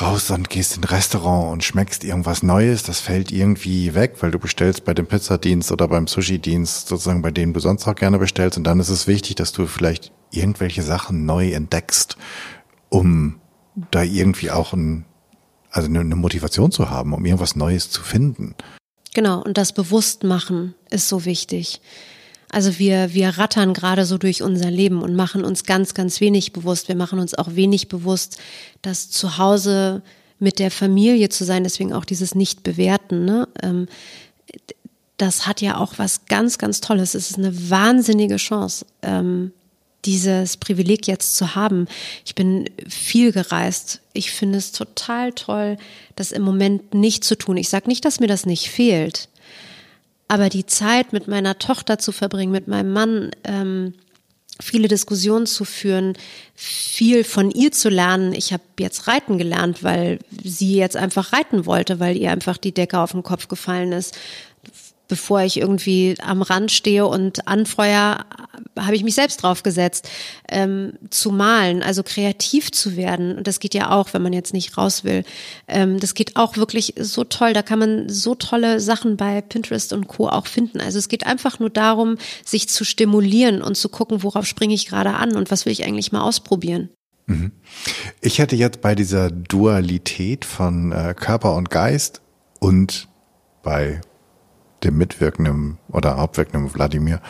[0.00, 4.30] raus und gehst in ein Restaurant und schmeckst irgendwas Neues, das fällt irgendwie weg, weil
[4.30, 8.18] du bestellst bei dem Pizzadienst oder beim Sushi-Dienst sozusagen, bei denen du sonst auch gerne
[8.18, 8.58] bestellst.
[8.58, 12.16] Und dann ist es wichtig, dass du vielleicht irgendwelche Sachen neu entdeckst,
[12.88, 13.40] um
[13.90, 15.04] da irgendwie auch ein,
[15.70, 18.54] also eine Motivation zu haben, um irgendwas Neues zu finden.
[19.14, 21.80] Genau, und das Bewusstmachen ist so wichtig.
[22.50, 26.52] Also wir, wir rattern gerade so durch unser Leben und machen uns ganz, ganz wenig
[26.52, 26.88] bewusst.
[26.88, 28.38] Wir machen uns auch wenig bewusst,
[28.80, 30.02] dass zu Hause
[30.38, 33.48] mit der Familie zu sein, deswegen auch dieses Nicht-Bewerten, ne?
[33.62, 33.86] Ähm,
[35.18, 37.14] das hat ja auch was ganz, ganz Tolles.
[37.14, 39.52] Es ist eine wahnsinnige Chance, ähm,
[40.04, 41.86] dieses Privileg jetzt zu haben.
[42.24, 44.00] Ich bin viel gereist.
[44.12, 45.76] Ich finde es total toll,
[46.14, 47.56] das im Moment nicht zu tun.
[47.56, 49.28] Ich sage nicht, dass mir das nicht fehlt.
[50.28, 53.94] Aber die Zeit mit meiner Tochter zu verbringen, mit meinem Mann, ähm,
[54.60, 56.14] viele Diskussionen zu führen,
[56.54, 58.32] viel von ihr zu lernen.
[58.32, 62.72] Ich habe jetzt reiten gelernt, weil sie jetzt einfach reiten wollte, weil ihr einfach die
[62.72, 64.18] Decke auf den Kopf gefallen ist
[65.08, 68.26] bevor ich irgendwie am Rand stehe und anfeuer,
[68.78, 70.08] habe ich mich selbst draufgesetzt,
[70.50, 73.36] ähm, zu malen, also kreativ zu werden.
[73.36, 75.24] Und das geht ja auch, wenn man jetzt nicht raus will.
[75.66, 77.52] Ähm, das geht auch wirklich so toll.
[77.54, 80.28] Da kann man so tolle Sachen bei Pinterest und Co.
[80.28, 80.80] auch finden.
[80.80, 84.86] Also es geht einfach nur darum, sich zu stimulieren und zu gucken, worauf springe ich
[84.86, 86.90] gerade an und was will ich eigentlich mal ausprobieren.
[87.26, 87.52] Mhm.
[88.20, 92.22] Ich hätte jetzt bei dieser Dualität von äh, Körper und Geist
[92.58, 93.08] und
[93.62, 94.00] bei
[94.84, 97.20] dem mitwirkenden oder hauptwirkenden Wladimir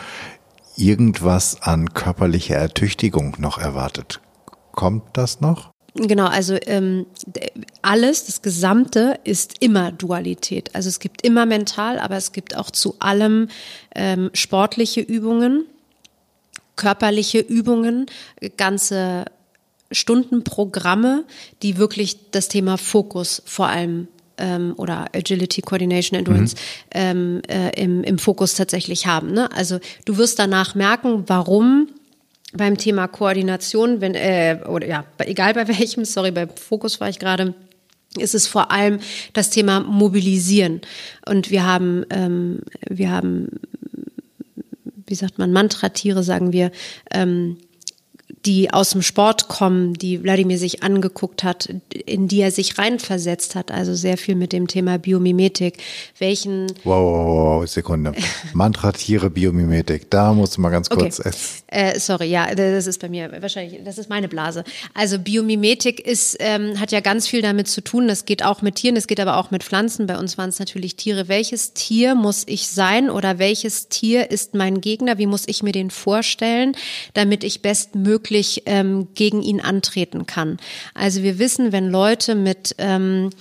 [0.75, 4.21] irgendwas an körperlicher Ertüchtigung noch erwartet.
[4.71, 5.71] Kommt das noch?
[5.95, 7.07] Genau, also ähm,
[7.81, 10.73] alles, das Gesamte ist immer Dualität.
[10.75, 13.49] Also es gibt immer mental, aber es gibt auch zu allem
[13.95, 15.65] ähm, sportliche Übungen,
[16.75, 18.05] körperliche Übungen,
[18.55, 19.25] ganze
[19.91, 21.25] Stundenprogramme,
[21.63, 24.07] die wirklich das Thema Fokus vor allem
[24.39, 26.61] ähm, oder Agility, Coordination, Endurance mhm.
[26.91, 29.31] ähm, äh, im, im Fokus tatsächlich haben.
[29.31, 29.51] Ne?
[29.55, 31.89] Also du wirst danach merken, warum
[32.53, 37.19] beim Thema Koordination, wenn, äh, oder ja, egal bei welchem, sorry, beim Fokus war ich
[37.19, 37.53] gerade,
[38.17, 38.99] ist es vor allem
[39.33, 40.81] das Thema Mobilisieren.
[41.27, 43.59] Und wir haben, ähm, wir haben,
[45.05, 46.71] wie sagt man, Mantratiere, sagen wir,
[47.11, 47.57] ähm,
[48.45, 51.69] die aus dem Sport kommen, die Wladimir sich angeguckt hat,
[52.05, 55.77] in die er sich reinversetzt hat, also sehr viel mit dem Thema Biomimetik.
[56.17, 56.67] Welchen.
[56.83, 57.27] Wow, wow,
[57.61, 58.13] wow Sekunde.
[58.53, 60.09] Mantra, Tiere, Biomimetik.
[60.09, 61.19] Da musst du mal ganz kurz.
[61.19, 61.31] Okay.
[61.67, 64.63] Äh, sorry, ja, das ist bei mir wahrscheinlich, das ist meine Blase.
[64.93, 68.07] Also Biomimetik ist, ähm, hat ja ganz viel damit zu tun.
[68.07, 70.07] Das geht auch mit Tieren, das geht aber auch mit Pflanzen.
[70.07, 71.27] Bei uns waren es natürlich Tiere.
[71.27, 75.17] Welches Tier muss ich sein oder welches Tier ist mein Gegner?
[75.17, 76.75] Wie muss ich mir den vorstellen,
[77.13, 80.57] damit ich bestmöglich wirklich ähm, gegen ihn antreten kann.
[80.93, 83.31] Also wir wissen, wenn Leute mit ähm,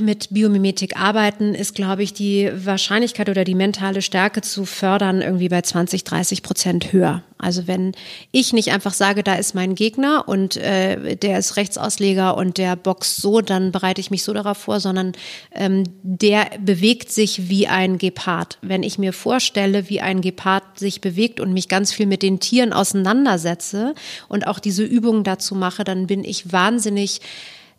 [0.00, 5.48] mit Biomimetik arbeiten, ist, glaube ich, die Wahrscheinlichkeit oder die mentale Stärke zu fördern irgendwie
[5.48, 7.22] bei 20, 30 Prozent höher.
[7.38, 7.92] Also wenn
[8.30, 12.76] ich nicht einfach sage, da ist mein Gegner und äh, der ist Rechtsausleger und der
[12.76, 15.12] boxt so, dann bereite ich mich so darauf vor, sondern
[15.54, 18.58] ähm, der bewegt sich wie ein Gepard.
[18.60, 22.38] Wenn ich mir vorstelle, wie ein Gepard sich bewegt und mich ganz viel mit den
[22.38, 23.94] Tieren auseinandersetze
[24.28, 27.22] und auch diese Übungen dazu mache, dann bin ich wahnsinnig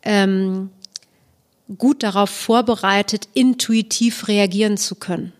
[0.03, 0.71] ähm,
[1.77, 5.33] gut darauf vorbereitet, intuitiv reagieren zu können.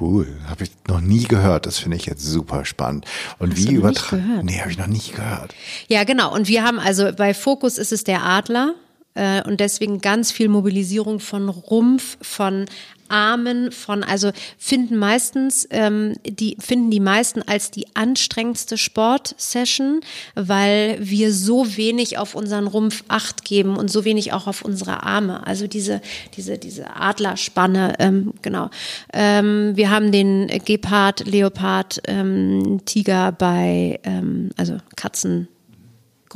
[0.00, 1.66] Cool, habe ich noch nie gehört.
[1.66, 3.06] Das finde ich jetzt super spannend.
[3.38, 4.40] Und Hast wie übertragen?
[4.42, 5.54] Nee, habe ich noch nicht gehört.
[5.86, 6.34] Ja, genau.
[6.34, 8.74] Und wir haben also bei Fokus ist es der Adler
[9.14, 12.66] äh, und deswegen ganz viel Mobilisierung von Rumpf, von
[13.08, 20.00] Armen von, also finden meistens, ähm, die finden die meisten als die anstrengendste Sportsession,
[20.34, 25.02] weil wir so wenig auf unseren Rumpf Acht geben und so wenig auch auf unsere
[25.02, 25.46] Arme.
[25.46, 26.00] Also diese,
[26.36, 28.70] diese, diese Adlerspanne, ähm, genau.
[29.12, 35.48] Ähm, wir haben den Gepard, Leopard, ähm, Tiger bei, ähm, also Katzen,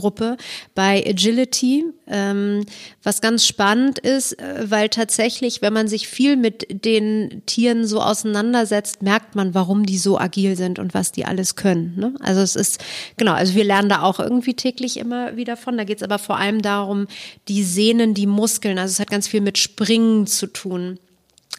[0.01, 0.39] Gruppe
[0.75, 2.65] bei Agility, ähm,
[3.03, 8.01] was ganz spannend ist, äh, weil tatsächlich, wenn man sich viel mit den Tieren so
[8.01, 11.95] auseinandersetzt, merkt man, warum die so agil sind und was die alles können.
[11.97, 12.15] Ne?
[12.21, 12.83] Also es ist,
[13.19, 15.77] genau, also wir lernen da auch irgendwie täglich immer wieder von.
[15.77, 17.07] Da geht es aber vor allem darum,
[17.49, 20.99] die Sehnen, die Muskeln, also es hat ganz viel mit Springen zu tun.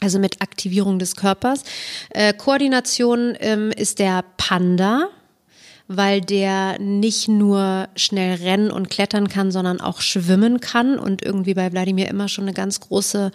[0.03, 1.63] Also mit Aktivierung des Körpers.
[2.09, 5.09] Äh, Koordination ähm, ist der Panda
[5.97, 11.53] weil der nicht nur schnell rennen und klettern kann, sondern auch schwimmen kann und irgendwie
[11.53, 13.31] bei Wladimir immer schon eine ganz große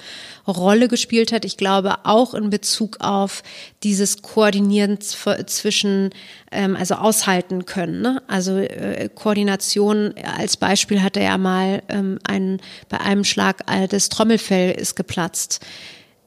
[0.47, 1.45] Rolle gespielt hat.
[1.45, 3.43] Ich glaube auch in Bezug auf
[3.83, 6.11] dieses Koordinieren zwischen,
[6.51, 8.01] ähm, also aushalten können.
[8.01, 8.23] Ne?
[8.27, 14.09] Also äh, Koordination als Beispiel hatte er mal ähm, einen, bei einem Schlag äh, das
[14.09, 15.65] Trommelfell ist geplatzt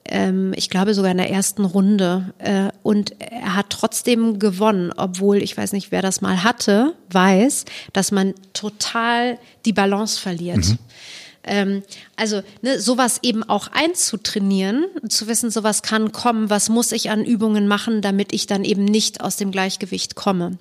[0.09, 2.33] ähm, ich glaube sogar in der ersten Runde.
[2.39, 7.65] Äh, und er hat trotzdem gewonnen, obwohl, ich weiß nicht, wer das mal hatte, weiß,
[7.93, 10.67] dass man total die Balance verliert.
[10.67, 10.77] Mhm.
[11.43, 11.83] Ähm,
[12.15, 17.23] also ne, sowas eben auch einzutrainieren, zu wissen, sowas kann kommen, was muss ich an
[17.23, 20.57] Übungen machen, damit ich dann eben nicht aus dem Gleichgewicht komme.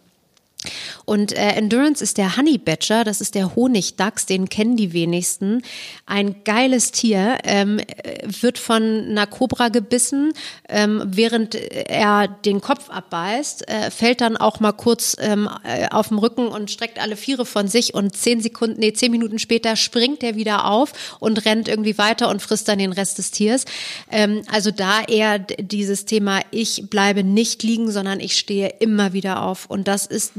[1.05, 5.63] Und äh, Endurance ist der Honey Badger, das ist der Honigdachs, den kennen die wenigsten.
[6.05, 7.81] Ein geiles Tier, ähm,
[8.25, 10.33] wird von einer Kobra gebissen,
[10.69, 16.09] ähm, während er den Kopf abbeißt, äh, fällt dann auch mal kurz ähm, äh, auf
[16.09, 19.77] dem Rücken und streckt alle Viere von sich und zehn Sekunden, nee, zehn Minuten später
[19.77, 23.65] springt er wieder auf und rennt irgendwie weiter und frisst dann den Rest des Tiers.
[24.11, 29.43] Ähm, also da eher dieses Thema, ich bleibe nicht liegen, sondern ich stehe immer wieder
[29.43, 29.67] auf.
[29.67, 30.33] Und das ist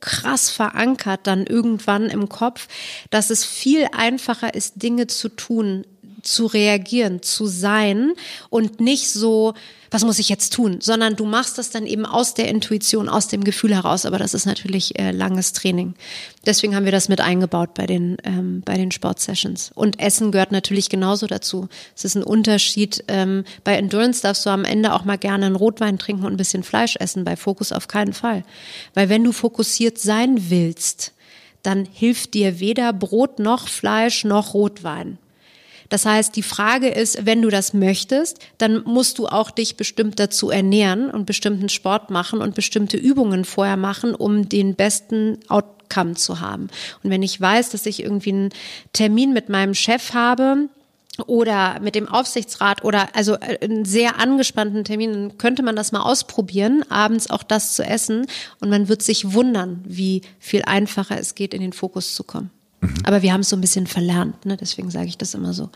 [0.00, 2.68] krass verankert dann irgendwann im Kopf,
[3.10, 5.86] dass es viel einfacher ist, Dinge zu tun,
[6.24, 8.12] zu reagieren, zu sein
[8.50, 9.54] und nicht so,
[9.90, 13.28] was muss ich jetzt tun, sondern du machst das dann eben aus der Intuition, aus
[13.28, 14.06] dem Gefühl heraus.
[14.06, 15.94] Aber das ist natürlich äh, langes Training.
[16.44, 19.70] Deswegen haben wir das mit eingebaut bei den, ähm, bei den Sportsessions.
[19.74, 21.68] Und Essen gehört natürlich genauso dazu.
[21.94, 23.04] Es ist ein Unterschied.
[23.06, 26.38] Ähm, bei Endurance darfst du am Ende auch mal gerne einen Rotwein trinken und ein
[26.38, 27.24] bisschen Fleisch essen.
[27.24, 28.42] Bei Fokus auf keinen Fall.
[28.94, 31.12] Weil wenn du fokussiert sein willst,
[31.62, 35.18] dann hilft dir weder Brot noch Fleisch noch Rotwein.
[35.94, 40.18] Das heißt, die Frage ist, wenn du das möchtest, dann musst du auch dich bestimmt
[40.18, 46.14] dazu ernähren und bestimmten Sport machen und bestimmte Übungen vorher machen, um den besten Outcome
[46.14, 46.68] zu haben.
[47.04, 48.48] Und wenn ich weiß, dass ich irgendwie einen
[48.92, 50.68] Termin mit meinem Chef habe,
[51.28, 55.92] oder mit dem Aufsichtsrat oder also äh, einen sehr angespannten Termin, dann könnte man das
[55.92, 58.26] mal ausprobieren, abends auch das zu essen
[58.58, 62.50] und man wird sich wundern, wie viel einfacher es geht, in den Fokus zu kommen.
[62.84, 62.94] Mhm.
[63.04, 64.56] Aber wir haben es so ein bisschen verlernt, ne?
[64.56, 65.70] deswegen sage ich das immer so.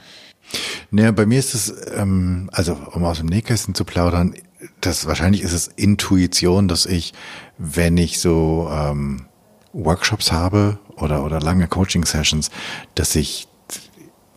[0.91, 4.35] Naja, bei mir ist es, ähm, also um aus dem Nähkästchen zu plaudern,
[4.81, 7.13] das wahrscheinlich ist es Intuition, dass ich,
[7.59, 9.27] wenn ich so ähm,
[9.73, 12.51] Workshops habe oder, oder lange Coaching-Sessions,
[12.95, 13.49] dass ich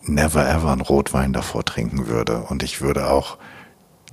[0.02, 2.38] never ever einen Rotwein davor trinken würde.
[2.48, 3.38] Und ich würde auch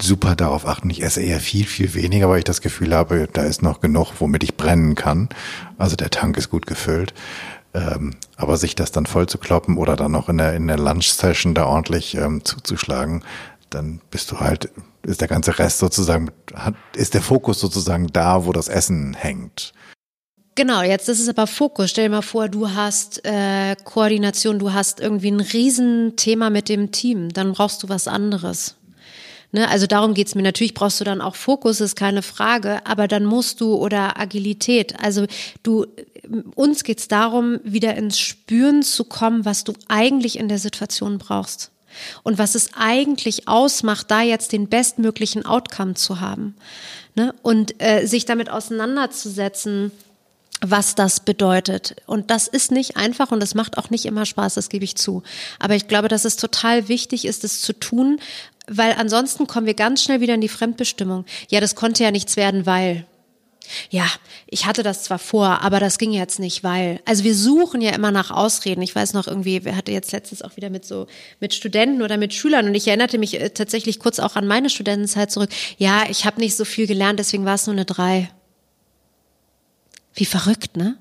[0.02, 0.90] super darauf achten.
[0.90, 4.14] Ich esse eher viel, viel weniger, weil ich das Gefühl habe, da ist noch genug,
[4.20, 5.30] womit ich brennen kann.
[5.78, 7.14] Also der Tank ist gut gefüllt.
[7.74, 10.80] Ähm, aber sich das dann voll zu kloppen oder dann noch in der, in der
[10.80, 13.24] Lunch-Session da ordentlich ähm, zuzuschlagen,
[13.70, 14.72] dann bist du halt,
[15.04, 19.74] ist der ganze Rest sozusagen, hat, ist der Fokus sozusagen da, wo das Essen hängt.
[20.56, 21.92] Genau, jetzt ist es aber Fokus.
[21.92, 26.92] Stell dir mal vor, du hast äh, Koordination, du hast irgendwie ein Riesenthema mit dem
[26.92, 28.76] Team, dann brauchst du was anderes.
[29.52, 30.44] Ne, also darum geht's mir.
[30.44, 35.00] Natürlich brauchst du dann auch Fokus, ist keine Frage, aber dann musst du oder Agilität.
[35.00, 35.26] Also
[35.64, 35.88] du,
[36.56, 41.72] uns geht's darum, wieder ins Spüren zu kommen, was du eigentlich in der Situation brauchst.
[42.24, 46.56] Und was es eigentlich ausmacht, da jetzt den bestmöglichen Outcome zu haben.
[47.16, 47.34] Ne?
[47.42, 49.92] Und äh, sich damit auseinanderzusetzen,
[50.62, 51.96] was das bedeutet.
[52.06, 54.96] Und das ist nicht einfach und das macht auch nicht immer Spaß, das gebe ich
[54.96, 55.24] zu.
[55.58, 58.20] Aber ich glaube, dass es total wichtig ist, es zu tun,
[58.68, 61.26] weil ansonsten kommen wir ganz schnell wieder in die Fremdbestimmung.
[61.50, 63.06] Ja, das konnte ja nichts werden, weil.
[63.90, 64.06] Ja,
[64.48, 67.00] ich hatte das zwar vor, aber das ging jetzt nicht, weil.
[67.06, 68.82] Also wir suchen ja immer nach Ausreden.
[68.82, 71.08] Ich weiß noch irgendwie, wir hatten jetzt letztens auch wieder mit so
[71.40, 74.70] mit Studenten oder mit Schülern und ich erinnerte mich äh, tatsächlich kurz auch an meine
[74.70, 75.50] Studentenzeit zurück.
[75.78, 78.30] Ja, ich habe nicht so viel gelernt, deswegen war es nur eine drei.
[80.14, 80.98] Wie verrückt, ne?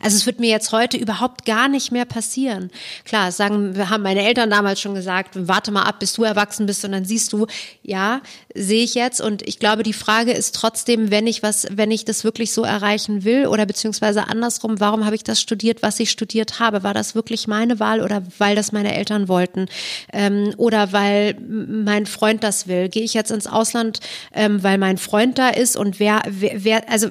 [0.00, 2.70] Also es wird mir jetzt heute überhaupt gar nicht mehr passieren.
[3.04, 6.66] Klar, sagen, wir haben meine Eltern damals schon gesagt, warte mal ab, bis du erwachsen
[6.66, 7.46] bist und dann siehst du,
[7.82, 8.22] ja,
[8.54, 9.20] sehe ich jetzt.
[9.20, 12.62] Und ich glaube, die Frage ist trotzdem, wenn ich was, wenn ich das wirklich so
[12.62, 16.82] erreichen will oder beziehungsweise andersrum, warum habe ich das studiert, was ich studiert habe?
[16.82, 19.66] War das wirklich meine Wahl oder weil das meine Eltern wollten?
[20.12, 22.88] Ähm, oder weil mein Freund das will?
[22.88, 24.00] Gehe ich jetzt ins Ausland,
[24.32, 27.10] ähm, weil mein Freund da ist und wer, wer, wer also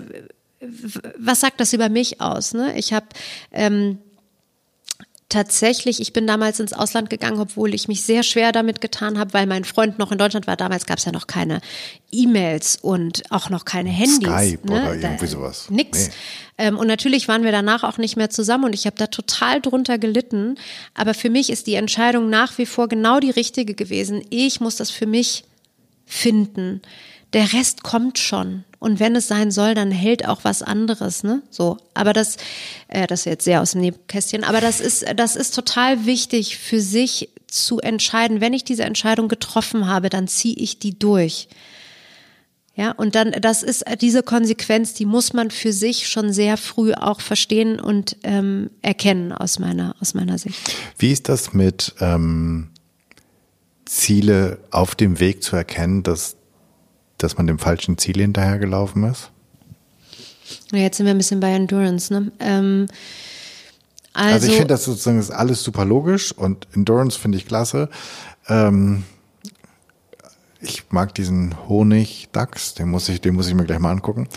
[1.17, 2.53] was sagt das über mich aus?
[2.53, 2.77] Ne?
[2.77, 3.07] Ich habe
[3.51, 3.99] ähm,
[5.29, 9.33] tatsächlich, ich bin damals ins Ausland gegangen, obwohl ich mich sehr schwer damit getan habe,
[9.33, 10.57] weil mein Freund noch in Deutschland war.
[10.57, 11.61] Damals gab es ja noch keine
[12.11, 14.15] E-Mails und auch noch keine Handys.
[14.15, 14.81] Skype ne?
[14.81, 15.69] oder irgendwie sowas.
[15.69, 16.07] Nix.
[16.07, 16.13] Nee.
[16.57, 19.61] Ähm, und natürlich waren wir danach auch nicht mehr zusammen und ich habe da total
[19.61, 20.55] drunter gelitten.
[20.95, 24.23] Aber für mich ist die Entscheidung nach wie vor genau die richtige gewesen.
[24.31, 25.43] Ich muss das für mich
[26.05, 26.81] finden.
[27.33, 28.63] Der Rest kommt schon.
[28.79, 31.43] Und wenn es sein soll, dann hält auch was anderes, ne?
[31.49, 31.77] So.
[31.93, 32.37] Aber das,
[32.87, 36.57] äh, das ist jetzt sehr aus dem Nebenkästchen, aber das ist, das ist total wichtig
[36.57, 38.41] für sich zu entscheiden.
[38.41, 41.49] Wenn ich diese Entscheidung getroffen habe, dann ziehe ich die durch.
[42.75, 46.93] Ja, und dann, das ist diese Konsequenz, die muss man für sich schon sehr früh
[46.93, 50.57] auch verstehen und ähm, erkennen aus meiner, aus meiner Sicht.
[50.97, 52.69] Wie ist das mit ähm,
[53.83, 56.37] Ziele auf dem Weg zu erkennen, dass
[57.23, 59.31] dass man dem falschen Ziel hinterhergelaufen ist?
[60.71, 62.31] Jetzt sind wir ein bisschen bei Endurance, ne?
[62.39, 62.87] Ähm,
[64.13, 67.89] also, also, ich finde das sozusagen ist alles super logisch und Endurance finde ich klasse.
[68.47, 69.03] Ähm,
[70.61, 74.27] ich mag diesen Honigdachs, den muss ich, den muss ich mir gleich mal angucken.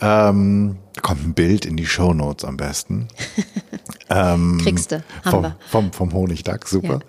[0.00, 3.08] Ähm, kommt ein Bild in die Shownotes am besten.
[4.10, 5.56] ähm, Kriegst du, haben vom, wir.
[5.70, 7.00] Vom, vom Honigdachs, super.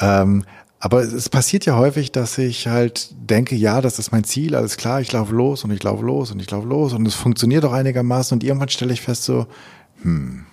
[0.00, 0.22] Ja.
[0.22, 0.44] Ähm,
[0.86, 4.76] aber es passiert ja häufig, dass ich halt denke, ja, das ist mein Ziel, alles
[4.76, 7.64] klar, ich laufe los und ich laufe los und ich laufe los und es funktioniert
[7.64, 9.48] auch einigermaßen und irgendwann stelle ich fest so,
[10.02, 10.46] hm,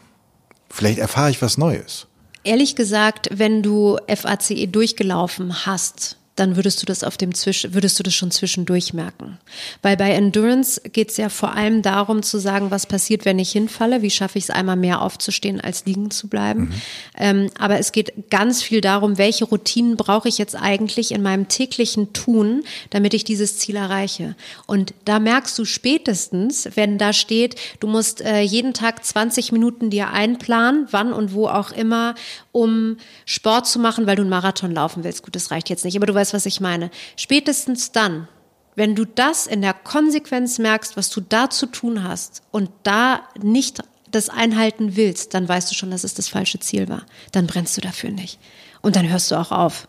[0.72, 2.08] vielleicht erfahre ich was Neues.
[2.44, 8.00] Ehrlich gesagt, wenn du FACE durchgelaufen hast, dann würdest du das auf dem Zwisch würdest
[8.00, 9.38] du das schon zwischendurch merken.
[9.82, 13.52] Weil bei Endurance geht es ja vor allem darum zu sagen, was passiert, wenn ich
[13.52, 16.62] hinfalle, wie schaffe ich es einmal mehr aufzustehen, als liegen zu bleiben.
[16.62, 16.74] Mhm.
[17.18, 21.48] Ähm, aber es geht ganz viel darum, welche Routinen brauche ich jetzt eigentlich in meinem
[21.48, 24.36] täglichen Tun, damit ich dieses Ziel erreiche.
[24.66, 29.92] Und da merkst du spätestens, wenn da steht, du musst äh, jeden Tag 20 Minuten
[29.92, 32.16] dir einplanen, wann und wo auch immer,
[32.52, 35.24] um Sport zu machen, weil du einen Marathon laufen willst.
[35.24, 36.91] Gut, das reicht jetzt nicht, aber du weißt, was ich meine.
[37.17, 38.28] Spätestens dann,
[38.76, 43.24] wenn du das in der Konsequenz merkst, was du da zu tun hast und da
[43.41, 47.03] nicht das einhalten willst, dann weißt du schon, dass es das falsche Ziel war.
[47.32, 48.39] Dann brennst du dafür nicht.
[48.82, 49.88] Und dann hörst du auch auf.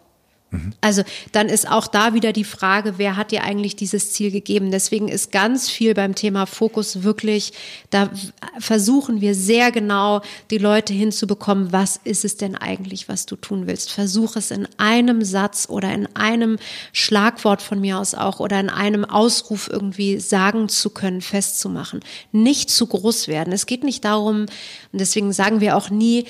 [0.81, 1.03] Also
[1.33, 4.71] dann ist auch da wieder die Frage, wer hat dir eigentlich dieses Ziel gegeben?
[4.71, 7.53] Deswegen ist ganz viel beim Thema Fokus wirklich,
[7.91, 8.11] da
[8.59, 13.67] versuchen wir sehr genau, die Leute hinzubekommen, was ist es denn eigentlich, was du tun
[13.67, 13.91] willst?
[13.91, 16.59] Versuch es in einem Satz oder in einem
[16.93, 22.01] Schlagwort von mir aus auch oder in einem Ausruf irgendwie sagen zu können, festzumachen.
[22.33, 23.53] Nicht zu groß werden.
[23.53, 26.27] Es geht nicht darum, und deswegen sagen wir auch nie,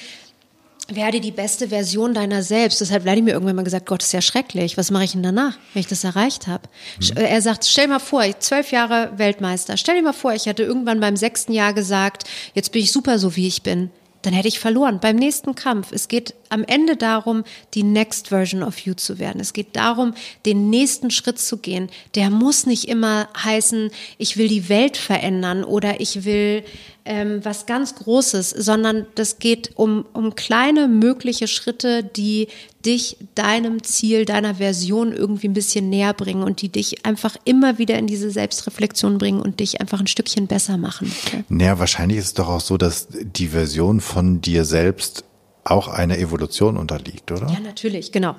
[0.89, 2.81] werde die beste Version deiner selbst.
[2.81, 4.77] Das hat Wladimir irgendwann mal gesagt, Gott ist ja schrecklich.
[4.77, 6.69] Was mache ich denn danach, wenn ich das erreicht habe?
[7.01, 7.17] Mhm.
[7.17, 9.77] Er sagt, stell mal vor, ich zwölf Jahre Weltmeister.
[9.77, 12.25] Stell dir mal vor, ich hatte irgendwann beim sechsten Jahr gesagt,
[12.55, 13.91] jetzt bin ich super so, wie ich bin.
[14.25, 15.93] Dann hätte ich verloren beim nächsten Kampf.
[15.93, 19.39] Es geht am Ende darum, die Next Version of You zu werden.
[19.39, 20.15] Es geht darum,
[20.47, 21.91] den nächsten Schritt zu gehen.
[22.15, 26.65] Der muss nicht immer heißen, ich will die Welt verändern oder ich will
[27.05, 32.49] ähm, was ganz Großes, sondern das geht um, um kleine mögliche Schritte, die
[32.85, 37.79] dich deinem Ziel, deiner Version irgendwie ein bisschen näher bringen und die dich einfach immer
[37.79, 41.13] wieder in diese Selbstreflexion bringen und dich einfach ein Stückchen besser machen.
[41.49, 45.25] Naja, wahrscheinlich ist es doch auch so, dass die Version von dir selbst
[45.65, 47.49] auch einer Evolution unterliegt, oder?
[47.51, 48.37] Ja, natürlich, genau.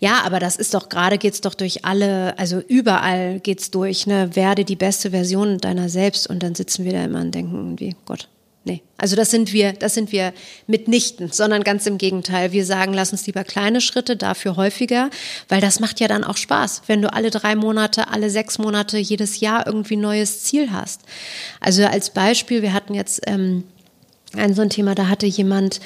[0.00, 4.34] Ja, aber das ist doch gerade geht's doch durch alle, also überall geht's durch, ne,
[4.34, 7.96] werde die beste Version deiner selbst und dann sitzen wir da immer und denken irgendwie,
[8.06, 8.28] Gott,
[8.64, 8.82] nee.
[8.96, 10.32] Also das sind wir, das sind wir
[10.66, 12.52] mitnichten, sondern ganz im Gegenteil.
[12.52, 15.10] Wir sagen, lass uns lieber kleine Schritte, dafür häufiger,
[15.48, 18.98] weil das macht ja dann auch Spaß, wenn du alle drei Monate, alle sechs Monate,
[18.98, 21.02] jedes Jahr irgendwie ein neues Ziel hast.
[21.60, 23.64] Also als Beispiel, wir hatten jetzt ähm,
[24.36, 25.80] ein so ein Thema, da hatte jemand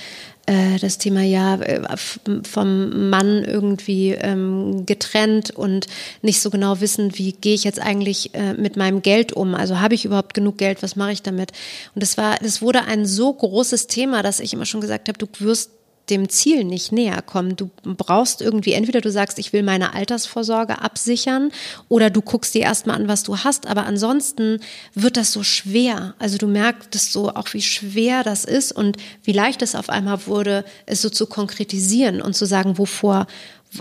[0.81, 1.97] das Thema ja äh,
[2.43, 5.87] vom Mann irgendwie ähm, getrennt und
[6.23, 9.55] nicht so genau wissen, wie gehe ich jetzt eigentlich äh, mit meinem Geld um?
[9.55, 10.83] Also habe ich überhaupt genug Geld?
[10.83, 11.53] Was mache ich damit?
[11.95, 15.19] Und das war, das wurde ein so großes Thema, dass ich immer schon gesagt habe,
[15.19, 15.71] du wirst
[16.11, 17.57] dem Ziel nicht näher kommen.
[17.57, 21.51] Du brauchst irgendwie, entweder du sagst, ich will meine Altersvorsorge absichern
[21.89, 23.67] oder du guckst dir erstmal an, was du hast.
[23.67, 24.61] Aber ansonsten
[24.95, 26.15] wird das so schwer.
[26.19, 30.27] Also du merkst so auch, wie schwer das ist und wie leicht es auf einmal
[30.27, 33.27] wurde, es so zu konkretisieren und zu sagen, wovor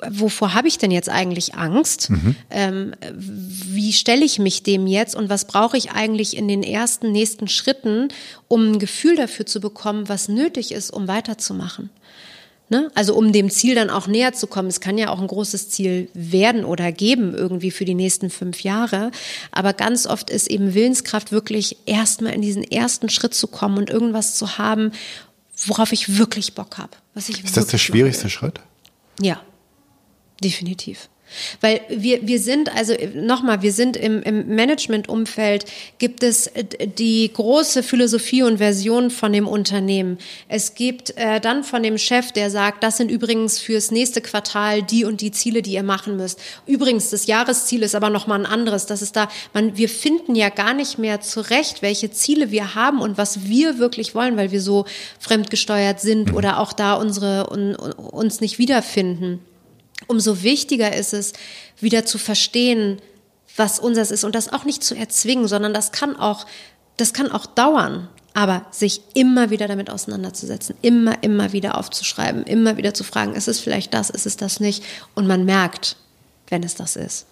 [0.10, 2.10] wovor habe ich denn jetzt eigentlich Angst?
[2.10, 2.36] Mhm.
[2.50, 7.12] Ähm, wie stelle ich mich dem jetzt und was brauche ich eigentlich in den ersten
[7.12, 8.10] nächsten Schritten,
[8.48, 11.90] um ein Gefühl dafür zu bekommen, was nötig ist, um weiterzumachen?
[12.70, 12.92] Ne?
[12.96, 14.68] Also um dem Ziel dann auch näher zu kommen.
[14.68, 18.62] Es kann ja auch ein großes Ziel werden oder geben irgendwie für die nächsten fünf
[18.62, 19.12] Jahre.
[19.52, 23.90] Aber ganz oft ist eben Willenskraft wirklich erstmal in diesen ersten Schritt zu kommen und
[23.90, 24.92] irgendwas zu haben,
[25.66, 26.92] worauf ich wirklich Bock habe.
[27.46, 28.60] ist das der schwierigste Schritt?
[29.22, 29.42] Ja,
[30.44, 31.10] definitiv.
[31.62, 35.66] Weil wir, wir sind, also nochmal, wir sind im, im Management-Umfeld,
[35.98, 36.52] gibt es
[36.98, 40.18] die große Philosophie und Version von dem Unternehmen.
[40.48, 44.84] Es gibt äh, dann von dem Chef, der sagt, das sind übrigens fürs nächste Quartal
[44.84, 46.40] die und die Ziele, die ihr machen müsst.
[46.66, 48.86] Übrigens, das Jahresziel ist aber nochmal ein anderes.
[48.86, 53.02] Das ist da, man, wir finden ja gar nicht mehr zurecht, welche Ziele wir haben
[53.02, 54.86] und was wir wirklich wollen, weil wir so
[55.20, 56.38] fremdgesteuert sind mhm.
[56.38, 59.42] oder auch da unsere, un, uns nicht wiederfinden
[60.06, 61.34] umso wichtiger ist es,
[61.80, 63.02] wieder zu verstehen,
[63.56, 66.46] was unseres ist und das auch nicht zu erzwingen, sondern das kann auch,
[66.98, 68.08] das kann auch dauern.
[68.34, 73.48] Aber sich immer wieder damit auseinanderzusetzen, immer, immer wieder aufzuschreiben, immer wieder zu fragen, ist
[73.48, 74.84] es vielleicht das, ist es das nicht?
[75.16, 75.98] Und man merkt,
[76.48, 77.26] wenn es das ist.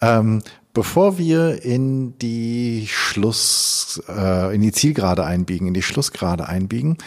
[0.00, 0.42] Ähm,
[0.72, 6.98] bevor wir in die Schluss, äh, in die Zielgerade einbiegen, in die Schlussgerade einbiegen,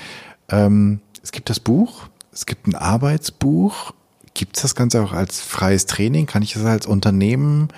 [0.47, 3.91] ähm, es gibt das Buch, es gibt ein Arbeitsbuch
[4.37, 6.27] Gibt es das Ganze auch als freies Training?
[6.27, 7.69] Kann ich das als Unternehmen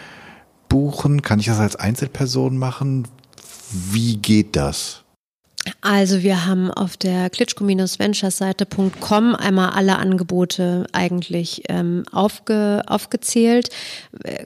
[0.68, 1.22] buchen?
[1.22, 3.08] Kann ich das als Einzelperson machen?
[3.72, 5.06] Wie geht das?
[5.80, 13.70] Also wir haben auf der klitschko-ventureseite.com einmal alle Angebote eigentlich ähm, aufge, aufgezählt.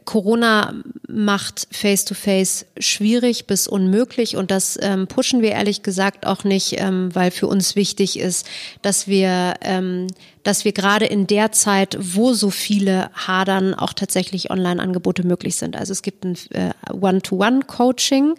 [0.06, 0.76] Corona
[1.08, 6.80] macht Face-to-Face -face schwierig bis unmöglich und das ähm, pushen wir ehrlich gesagt auch nicht,
[6.80, 8.48] ähm, weil für uns wichtig ist,
[8.84, 10.06] dass wir ähm,
[10.44, 15.76] dass wir gerade in der Zeit, wo so viele hadern, auch tatsächlich Online-Angebote möglich sind.
[15.76, 18.36] Also es gibt ein äh, One-to-One-Coaching,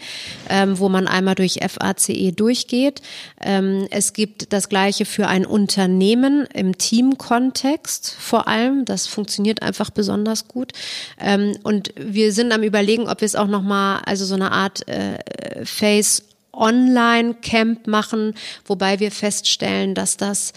[0.51, 3.03] ähm, wo man einmal durch FACE durchgeht.
[3.41, 8.85] Ähm, es gibt das Gleiche für ein Unternehmen im Team-Kontext vor allem.
[8.85, 10.73] Das funktioniert einfach besonders gut.
[11.19, 14.87] Ähm, und wir sind am überlegen, ob wir es auch nochmal, also so eine Art
[14.89, 18.35] äh, Face Online-Camp machen,
[18.65, 20.53] wobei wir feststellen, dass das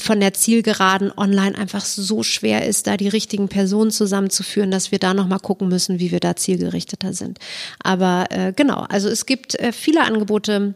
[0.00, 4.98] von der Zielgeraden online einfach so schwer ist, da die richtigen Personen zusammenzuführen, dass wir
[4.98, 7.38] da nochmal gucken müssen, wie wir da zielgerichteter sind.
[7.82, 10.74] Aber äh, genau, also es gibt äh, viele Angebote,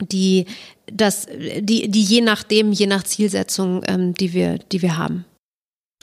[0.00, 0.46] die
[0.86, 1.26] das,
[1.60, 5.24] die, die je nachdem, je nach Zielsetzung, ähm, die wir, die wir haben.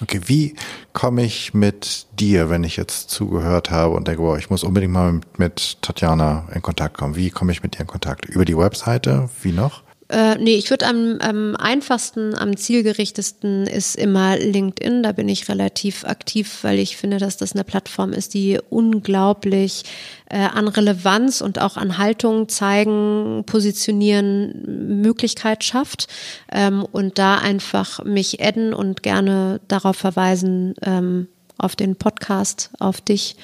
[0.01, 0.55] Okay, wie
[0.91, 4.91] komme ich mit dir, wenn ich jetzt zugehört habe und denke, boah, ich muss unbedingt
[4.91, 7.15] mal mit, mit Tatjana in Kontakt kommen?
[7.15, 8.25] Wie komme ich mit dir in Kontakt?
[8.25, 9.29] Über die Webseite?
[9.41, 9.82] Wie noch?
[10.09, 15.03] Äh, nee, ich würde am, am einfachsten, am zielgerichtesten ist immer LinkedIn.
[15.03, 19.83] Da bin ich relativ aktiv, weil ich finde, dass das eine Plattform ist, die unglaublich
[20.29, 26.07] äh, an Relevanz und auch an Haltung zeigen, positionieren, Möglichkeit schafft.
[26.51, 31.27] Ähm, und da einfach mich adden und gerne darauf verweisen, ähm,
[31.57, 33.37] auf den Podcast, auf dich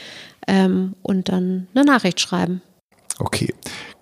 [0.47, 2.61] ähm, und dann eine Nachricht schreiben.
[3.17, 3.53] Okay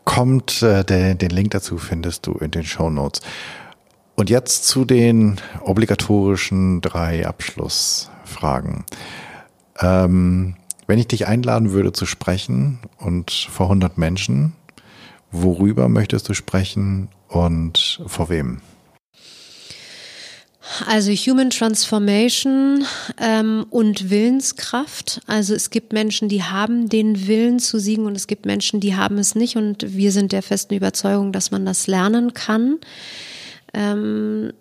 [0.08, 0.64] kommt.
[0.64, 3.22] Äh, der, den Link dazu findest du in den Show Notes.
[4.16, 8.86] Und jetzt zu den obligatorischen drei Abschlussfragen.
[9.80, 10.56] Ähm,
[10.88, 14.54] wenn ich dich einladen würde zu sprechen und vor 100 Menschen,
[15.32, 18.62] worüber möchtest du sprechen und vor wem?
[20.86, 22.86] Also Human Transformation
[23.20, 25.22] ähm, und Willenskraft.
[25.26, 28.96] Also es gibt Menschen, die haben den Willen zu siegen und es gibt Menschen, die
[28.96, 29.56] haben es nicht.
[29.56, 32.80] Und wir sind der festen Überzeugung, dass man das lernen kann.
[33.74, 34.52] Ähm,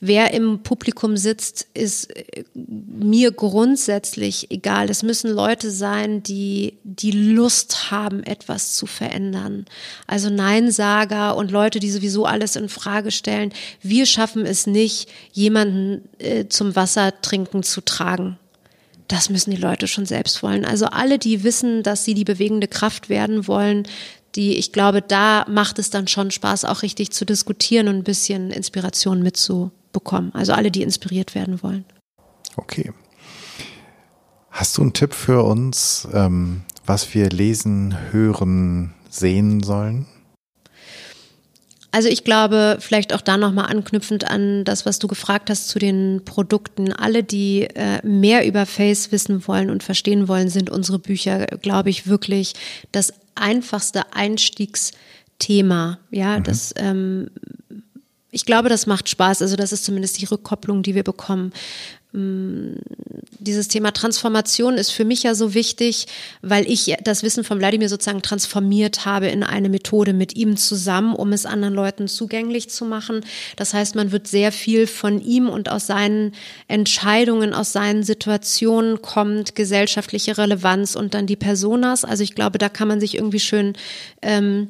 [0.00, 4.90] wer im Publikum sitzt, ist äh, mir grundsätzlich egal.
[4.90, 9.66] Es müssen Leute sein, die die Lust haben, etwas zu verändern.
[10.06, 13.52] Also Neinsager und Leute, die sowieso alles in Frage stellen.
[13.80, 18.38] Wir schaffen es nicht, jemanden äh, zum Wassertrinken zu tragen.
[19.08, 20.64] Das müssen die Leute schon selbst wollen.
[20.64, 23.86] Also alle, die wissen, dass sie die bewegende Kraft werden wollen,
[24.34, 28.04] die, ich glaube, da macht es dann schon Spaß, auch richtig zu diskutieren und ein
[28.04, 30.34] bisschen Inspiration mitzubekommen.
[30.34, 31.84] Also alle, die inspiriert werden wollen.
[32.56, 32.92] Okay.
[34.50, 40.06] Hast du einen Tipp für uns, ähm, was wir lesen, hören, sehen sollen?
[41.94, 45.78] Also ich glaube, vielleicht auch da nochmal anknüpfend an das, was du gefragt hast zu
[45.78, 46.90] den Produkten.
[46.90, 51.90] Alle, die äh, mehr über Face wissen wollen und verstehen wollen, sind unsere Bücher, glaube
[51.90, 52.54] ich, wirklich
[52.92, 55.98] das einfachste Einstiegsthema.
[56.10, 56.42] Ja, mhm.
[56.44, 57.30] das ähm,
[58.34, 59.42] ich glaube, das macht Spaß.
[59.42, 61.52] Also das ist zumindest die Rückkopplung, die wir bekommen.
[62.12, 62.74] Mm,
[63.38, 66.06] dieses Thema Transformation ist für mich ja so wichtig,
[66.42, 71.14] weil ich das Wissen von Wladimir sozusagen transformiert habe in eine Methode mit ihm zusammen,
[71.14, 73.24] um es anderen Leuten zugänglich zu machen.
[73.56, 76.32] Das heißt, man wird sehr viel von ihm und aus seinen
[76.68, 82.04] Entscheidungen, aus seinen Situationen kommt, gesellschaftliche Relevanz und dann die Personas.
[82.04, 83.72] Also ich glaube, da kann man sich irgendwie schön
[84.20, 84.68] ähm,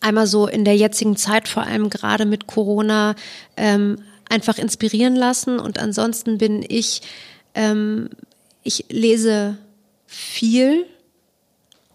[0.00, 3.14] einmal so in der jetzigen Zeit, vor allem gerade mit Corona,
[3.56, 3.98] ähm,
[4.28, 5.58] einfach inspirieren lassen.
[5.58, 7.02] Und ansonsten bin ich,
[7.54, 8.10] ähm,
[8.62, 9.58] ich lese
[10.06, 10.86] viel,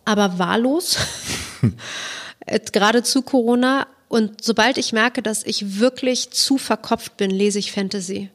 [0.06, 0.98] aber wahllos,
[2.72, 3.88] gerade zu Corona.
[4.08, 8.30] Und sobald ich merke, dass ich wirklich zu verkopft bin, lese ich Fantasy.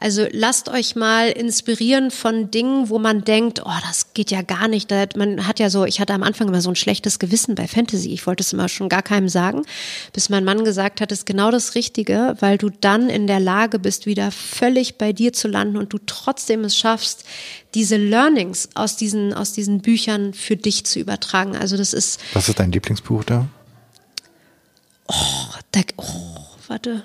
[0.00, 4.66] Also lasst euch mal inspirieren von Dingen, wo man denkt, oh, das geht ja gar
[4.66, 4.90] nicht.
[5.14, 8.10] Man hat ja so, ich hatte am Anfang immer so ein schlechtes Gewissen bei Fantasy.
[8.10, 9.62] Ich wollte es immer schon gar keinem sagen,
[10.14, 13.40] bis mein Mann gesagt hat, es ist genau das Richtige, weil du dann in der
[13.40, 17.24] Lage bist, wieder völlig bei dir zu landen und du trotzdem es schaffst,
[17.74, 21.56] diese Learnings aus diesen, aus diesen Büchern für dich zu übertragen.
[21.56, 22.20] Also das ist.
[22.32, 23.48] Was ist dein Lieblingsbuch da?
[25.08, 25.14] Oh,
[25.72, 26.04] da, oh
[26.68, 27.02] warte.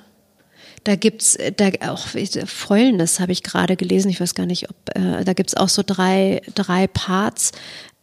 [0.85, 2.07] Da gibt's äh, da auch
[2.45, 4.09] Fäulnis habe ich gerade gelesen.
[4.09, 7.51] Ich weiß gar nicht, ob äh, da gibt's auch so drei drei Parts.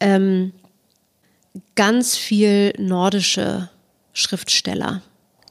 [0.01, 0.53] Ähm,
[1.75, 3.71] ganz viel nordische
[4.13, 5.01] Schriftsteller.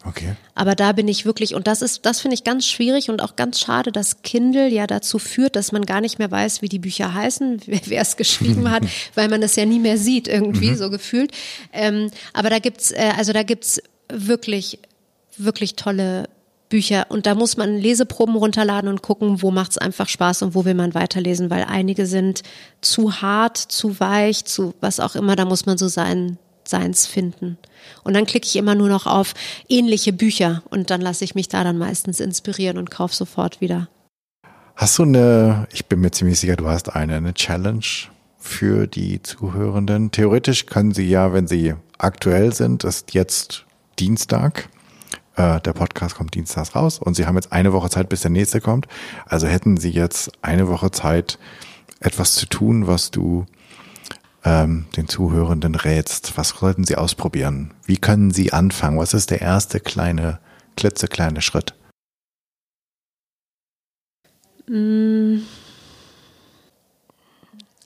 [0.03, 0.35] Okay.
[0.55, 3.35] Aber da bin ich wirklich, und das ist, das finde ich ganz schwierig und auch
[3.35, 6.79] ganz schade, dass Kindle ja dazu führt, dass man gar nicht mehr weiß, wie die
[6.79, 8.83] Bücher heißen, wer es geschrieben hat,
[9.15, 10.75] weil man es ja nie mehr sieht, irgendwie, mhm.
[10.75, 11.31] so gefühlt.
[11.71, 14.79] Ähm, aber da gibt's, äh, also da gibt's wirklich,
[15.37, 16.27] wirklich tolle
[16.71, 20.55] Bücher und da muss man Leseproben runterladen und gucken, wo macht es einfach Spaß und
[20.55, 22.41] wo will man weiterlesen, weil einige sind
[22.81, 27.59] zu hart, zu weich, zu was auch immer, da muss man so sein, seins finden.
[28.03, 29.33] Und dann klicke ich immer nur noch auf
[29.69, 33.87] ähnliche Bücher und dann lasse ich mich da dann meistens inspirieren und kaufe sofort wieder.
[34.75, 37.85] Hast du eine, ich bin mir ziemlich sicher, du hast eine, eine Challenge
[38.39, 40.09] für die Zuhörenden.
[40.11, 43.65] Theoretisch können sie ja, wenn sie aktuell sind, ist jetzt
[43.99, 44.69] Dienstag,
[45.35, 48.31] äh, der Podcast kommt dienstags raus und Sie haben jetzt eine Woche Zeit, bis der
[48.31, 48.87] nächste kommt.
[49.25, 51.39] Also hätten Sie jetzt eine Woche Zeit,
[51.99, 53.45] etwas zu tun, was du
[54.43, 56.37] ähm, den Zuhörenden rätst.
[56.37, 57.73] Was sollten Sie ausprobieren?
[57.85, 58.97] Wie können Sie anfangen?
[58.97, 60.39] Was ist der erste kleine,
[60.75, 61.73] klitzekleine Schritt?
[64.67, 65.39] Mm.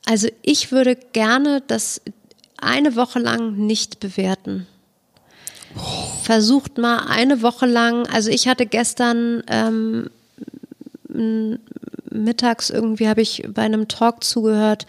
[0.05, 2.01] Also ich würde gerne das
[2.57, 4.67] eine Woche lang nicht bewerten.
[6.23, 10.09] Versucht mal eine Woche lang, also ich hatte gestern ähm,
[12.09, 14.85] mittags irgendwie habe ich bei einem Talk zugehört,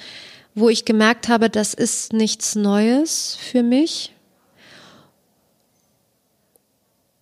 [0.54, 4.12] wo ich gemerkt habe, das ist nichts Neues für mich.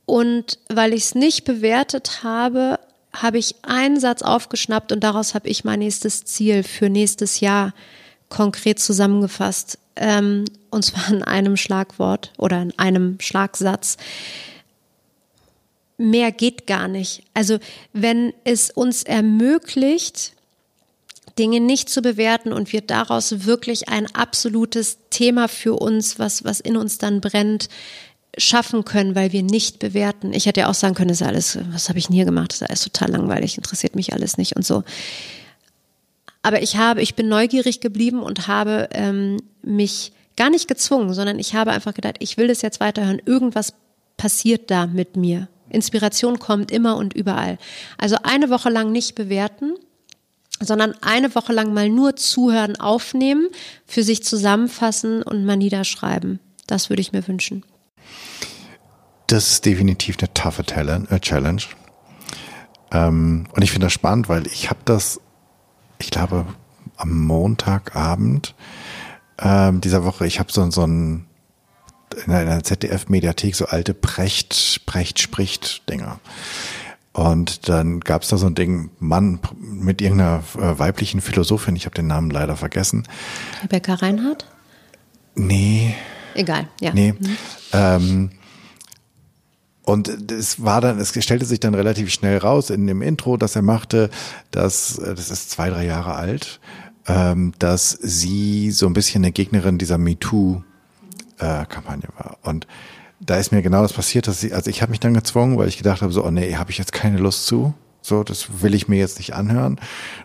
[0.07, 2.79] Und weil ich es nicht bewertet habe,
[3.13, 7.73] habe ich einen Satz aufgeschnappt und daraus habe ich mein nächstes Ziel für nächstes Jahr
[8.35, 13.97] konkret zusammengefasst ähm, und zwar in einem Schlagwort oder in einem Schlagsatz.
[15.99, 17.23] Mehr geht gar nicht.
[17.33, 17.59] Also
[17.93, 20.33] wenn es uns ermöglicht,
[21.39, 26.59] Dinge nicht zu bewerten und wir daraus wirklich ein absolutes Thema für uns, was, was
[26.59, 27.69] in uns dann brennt,
[28.37, 30.33] schaffen können, weil wir nicht bewerten.
[30.33, 32.51] Ich hätte ja auch sagen können, das ist alles, was habe ich denn hier gemacht?
[32.51, 34.83] Das ist alles total langweilig, interessiert mich alles nicht und so.
[36.45, 41.39] Aber ich habe, ich bin neugierig geblieben und habe ähm, mich gar nicht gezwungen, sondern
[41.39, 43.23] ich habe einfach gedacht, ich will das jetzt weiterhören.
[43.25, 43.73] Irgendwas
[44.19, 45.49] passiert da mit mir.
[45.71, 47.57] Inspiration kommt immer und überall.
[47.97, 49.73] Also eine Woche lang nicht bewerten,
[50.61, 53.49] sondern eine Woche lang mal nur zuhören, aufnehmen,
[53.87, 56.41] für sich zusammenfassen und mal niederschreiben.
[56.67, 57.65] Das würde ich mir wünschen.
[59.29, 61.63] Das ist definitiv eine taffe äh, Challenge.
[62.93, 65.21] Ähm, und ich finde das spannend, weil ich habe das
[66.05, 66.47] ich glaube,
[66.97, 68.55] am Montagabend
[69.41, 71.27] ähm, dieser Woche, ich habe so, so ein
[72.27, 76.21] in einer ZDF-Mediathek so alte Precht, Precht spricht Dinger.
[77.13, 81.87] Und dann gab es da so ein Ding, Mann mit irgendeiner äh, weiblichen Philosophin, ich
[81.87, 83.05] habe den Namen leider vergessen.
[83.63, 84.47] Rebecca Reinhardt?
[85.35, 85.95] Nee.
[86.35, 86.93] Egal, ja.
[86.93, 87.15] Nee.
[87.19, 87.37] Mhm.
[87.73, 88.31] Ähm,
[89.85, 93.55] und es war dann, es stellte sich dann relativ schnell raus in dem Intro, das
[93.55, 94.11] er machte,
[94.51, 96.61] dass, äh, das ist zwei, drei Jahre alt,
[97.07, 102.39] ähm, dass sie so ein bisschen eine Gegnerin dieser MeToo-Kampagne war.
[102.43, 102.67] Und
[103.21, 105.69] da ist mir genau das passiert, dass sie, also ich habe mich dann gezwungen, weil
[105.69, 107.75] ich gedacht habe, so, oh nee, habe ich jetzt keine Lust zu.
[108.01, 109.79] So, das will ich mir jetzt nicht anhören.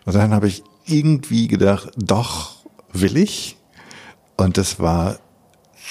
[0.06, 3.58] Und dann habe ich irgendwie gedacht, doch, will ich.
[4.38, 5.20] Und das war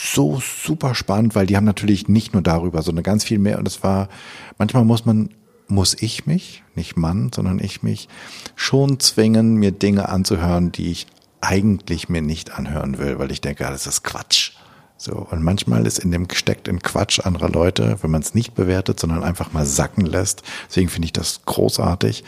[0.00, 3.58] so super spannend, weil die haben natürlich nicht nur darüber, sondern ganz viel mehr.
[3.58, 4.08] Und es war,
[4.56, 5.30] manchmal muss man,
[5.66, 8.08] muss ich mich, nicht Mann, sondern ich mich
[8.54, 11.06] schon zwingen, mir Dinge anzuhören, die ich
[11.40, 14.52] eigentlich mir nicht anhören will, weil ich denke, ah, das ist Quatsch.
[15.00, 18.54] So, und manchmal ist in dem gesteckt in Quatsch anderer Leute, wenn man es nicht
[18.54, 20.42] bewertet, sondern einfach mal sacken lässt.
[20.68, 22.24] Deswegen finde ich das großartig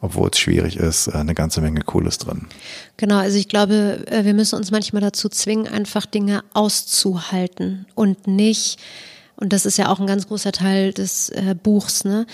[0.00, 2.46] obwohl es schwierig ist, äh, eine ganze Menge Cooles drin.
[2.96, 8.26] Genau, also ich glaube, äh, wir müssen uns manchmal dazu zwingen, einfach Dinge auszuhalten und
[8.26, 8.78] nicht,
[9.36, 12.26] und das ist ja auch ein ganz großer Teil des äh, Buchs, ne?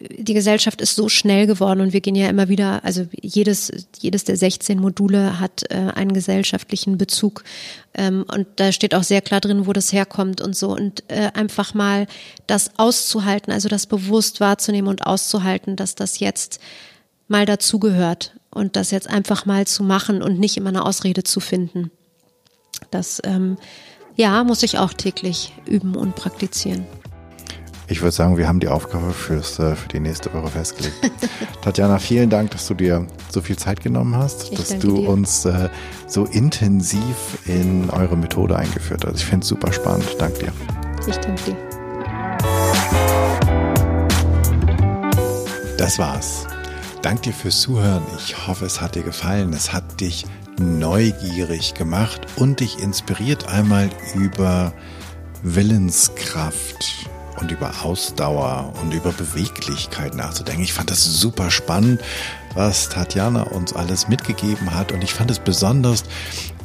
[0.00, 4.24] Die Gesellschaft ist so schnell geworden und wir gehen ja immer wieder, also jedes, jedes
[4.24, 7.42] der 16 Module hat äh, einen gesellschaftlichen Bezug
[7.94, 11.30] ähm, und da steht auch sehr klar drin, wo das herkommt und so und äh,
[11.34, 12.06] einfach mal
[12.46, 16.60] das auszuhalten, also das bewusst wahrzunehmen und auszuhalten, dass das jetzt
[17.26, 21.40] mal dazugehört und das jetzt einfach mal zu machen und nicht immer eine Ausrede zu
[21.40, 21.90] finden.
[22.90, 23.56] Das ähm,
[24.16, 26.86] ja, muss ich auch täglich üben und praktizieren.
[27.90, 31.10] Ich würde sagen, wir haben die Aufgabe fürs, äh, für die nächste Woche festgelegt.
[31.62, 35.08] Tatjana, vielen Dank, dass du dir so viel Zeit genommen hast, ich dass du dir.
[35.08, 35.70] uns äh,
[36.06, 39.16] so intensiv in eure Methode eingeführt hast.
[39.16, 40.04] Ich finde es super spannend.
[40.18, 40.52] Danke dir.
[41.06, 41.56] Ich danke dir.
[45.78, 46.46] Das war's.
[47.00, 48.02] Danke dir fürs Zuhören.
[48.18, 49.54] Ich hoffe, es hat dir gefallen.
[49.54, 50.26] Es hat dich
[50.60, 54.74] neugierig gemacht und dich inspiriert, einmal über
[55.42, 57.08] Willenskraft
[57.40, 60.62] und über Ausdauer und über Beweglichkeit nachzudenken.
[60.62, 62.00] Ich fand das super spannend,
[62.54, 66.04] was Tatjana uns alles mitgegeben hat und ich fand es besonders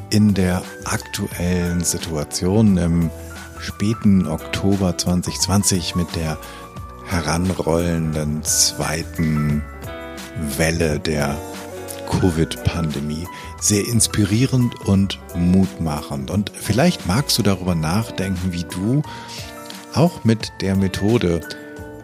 [0.10, 3.10] in der aktuellen Situation im
[3.60, 6.38] späten Oktober 2020 mit der
[7.08, 9.64] heranrollenden zweiten
[10.58, 11.38] Welle der
[12.10, 13.28] Covid-Pandemie
[13.60, 16.30] sehr inspirierend und mutmachend.
[16.30, 19.02] Und vielleicht magst du darüber nachdenken, wie du
[19.94, 21.42] auch mit der Methode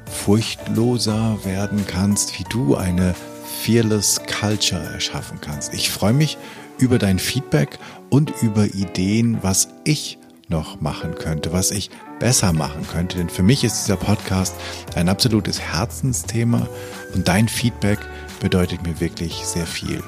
[0.05, 3.15] furchtloser werden kannst, wie du eine
[3.63, 5.73] Fearless Culture erschaffen kannst.
[5.73, 6.37] Ich freue mich
[6.77, 7.77] über dein Feedback
[8.09, 10.17] und über Ideen, was ich
[10.47, 11.89] noch machen könnte, was ich
[12.19, 13.17] besser machen könnte.
[13.17, 14.55] Denn für mich ist dieser Podcast
[14.95, 16.67] ein absolutes Herzensthema
[17.13, 17.99] und dein Feedback
[18.39, 20.01] bedeutet mir wirklich sehr viel.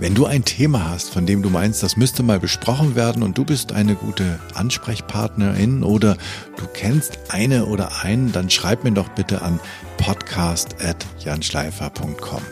[0.00, 3.36] Wenn du ein Thema hast, von dem du meinst, das müsste mal besprochen werden und
[3.36, 6.16] du bist eine gute Ansprechpartnerin oder
[6.56, 9.58] du kennst eine oder einen, dann schreib mir doch bitte an
[9.96, 12.42] podcast.janschleifer.com.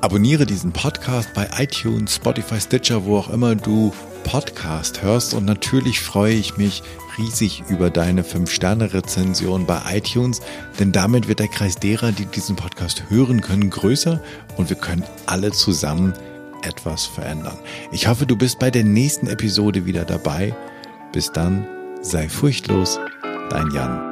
[0.00, 6.00] Abonniere diesen Podcast bei iTunes, Spotify, Stitcher, wo auch immer du Podcast hörst und natürlich
[6.00, 6.82] freue ich mich
[7.18, 10.40] riesig über deine 5-Sterne-Rezension bei iTunes,
[10.80, 14.20] denn damit wird der Kreis derer, die diesen Podcast hören können, größer
[14.56, 16.12] und wir können alle zusammen
[16.66, 17.58] etwas verändern.
[17.90, 20.54] Ich hoffe, du bist bei der nächsten Episode wieder dabei.
[21.12, 21.66] Bis dann,
[22.02, 23.00] sei furchtlos,
[23.50, 24.05] dein Jan.